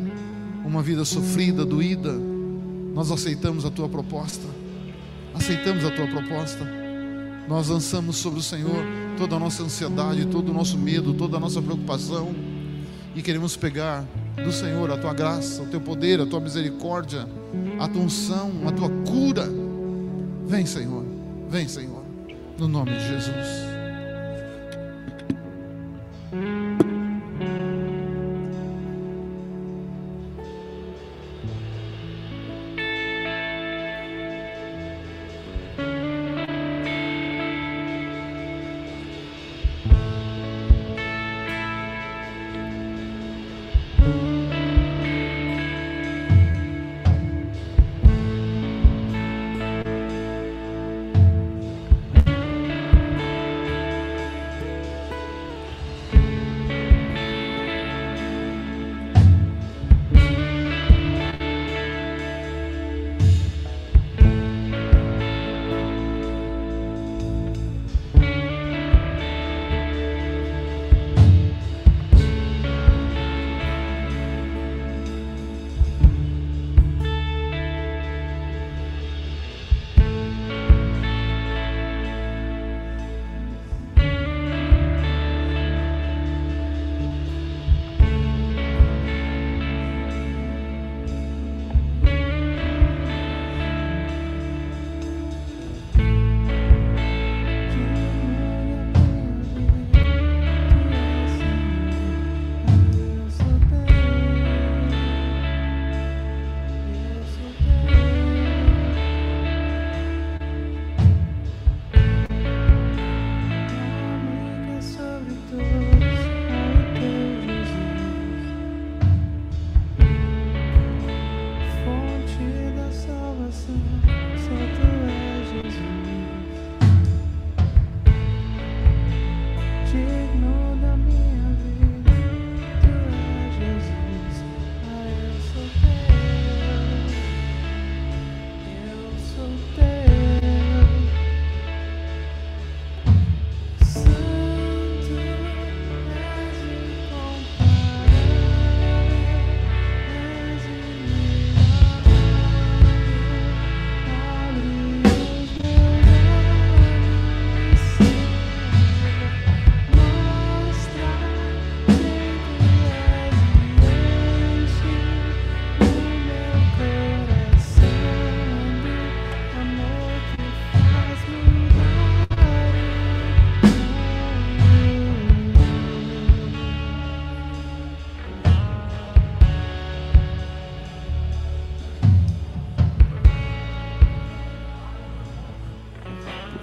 [0.64, 2.12] uma vida sofrida, doída.
[2.94, 4.46] Nós aceitamos a tua proposta,
[5.34, 6.66] aceitamos a tua proposta.
[7.48, 8.84] Nós lançamos sobre o Senhor
[9.18, 12.34] toda a nossa ansiedade, todo o nosso medo, toda a nossa preocupação
[13.14, 14.04] e queremos pegar
[14.36, 17.26] do Senhor a tua graça, o teu poder, a tua misericórdia,
[17.78, 19.48] a tua unção, a tua cura.
[20.46, 21.04] Vem, Senhor,
[21.48, 22.00] vem, Senhor
[22.60, 23.69] no nome de Jesus.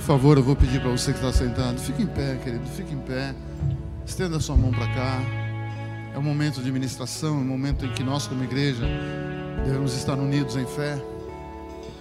[0.08, 2.99] Favor, eu vou pedir para você que está sentado, fique em pé, querido, fique em
[2.99, 3.36] pé.
[4.05, 5.20] Estenda sua mão para cá.
[6.16, 8.86] É um momento de ministração, é um momento em que nós, como igreja,
[9.66, 10.97] devemos estar unidos em fé.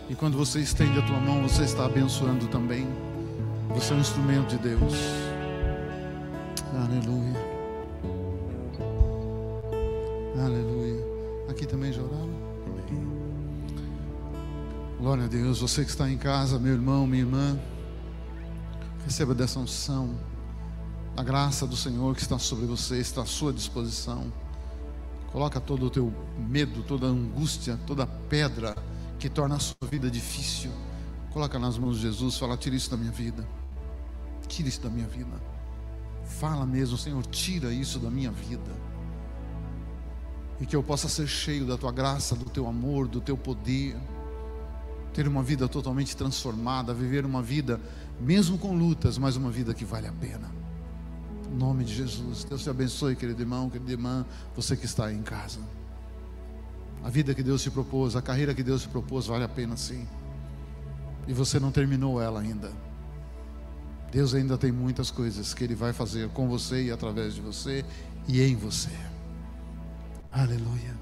[0.08, 2.86] E quando você estende a tua mão, você está abençoando também.
[3.70, 4.94] Você é um instrumento de Deus.
[6.76, 7.34] Aleluia.
[10.44, 11.04] Aleluia.
[11.48, 12.30] Aqui também já oraram?
[12.66, 13.02] Amém.
[14.96, 15.60] Glória a Deus.
[15.60, 17.58] Você que está em casa, meu irmão, minha irmã,
[19.16, 20.14] receba dessa unção.
[21.16, 24.30] A graça do Senhor que está sobre você está à sua disposição.
[25.32, 28.76] Coloca todo o teu medo, toda a angústia, toda a pedra
[29.18, 30.70] que torna a sua vida difícil.
[31.32, 33.48] Coloca nas mãos de Jesus, fala: tira isso da minha vida.
[34.46, 35.40] Tira isso da minha vida.
[36.38, 38.70] Fala mesmo, Senhor, tira isso da minha vida.
[40.60, 43.96] E que eu possa ser cheio da tua graça, do teu amor, do teu poder.
[45.14, 47.80] Ter uma vida totalmente transformada, viver uma vida,
[48.20, 50.50] mesmo com lutas, mas uma vida que vale a pena.
[51.50, 52.44] Em nome de Jesus.
[52.44, 55.60] Deus te abençoe, querido irmão, querida irmã, você que está aí em casa.
[57.04, 59.76] A vida que Deus te propôs, a carreira que Deus te propôs, vale a pena
[59.76, 60.06] sim.
[61.28, 62.72] E você não terminou ela ainda.
[64.10, 67.84] Deus ainda tem muitas coisas que Ele vai fazer com você e através de você
[68.26, 68.90] e em você.
[70.32, 70.95] Aleluia.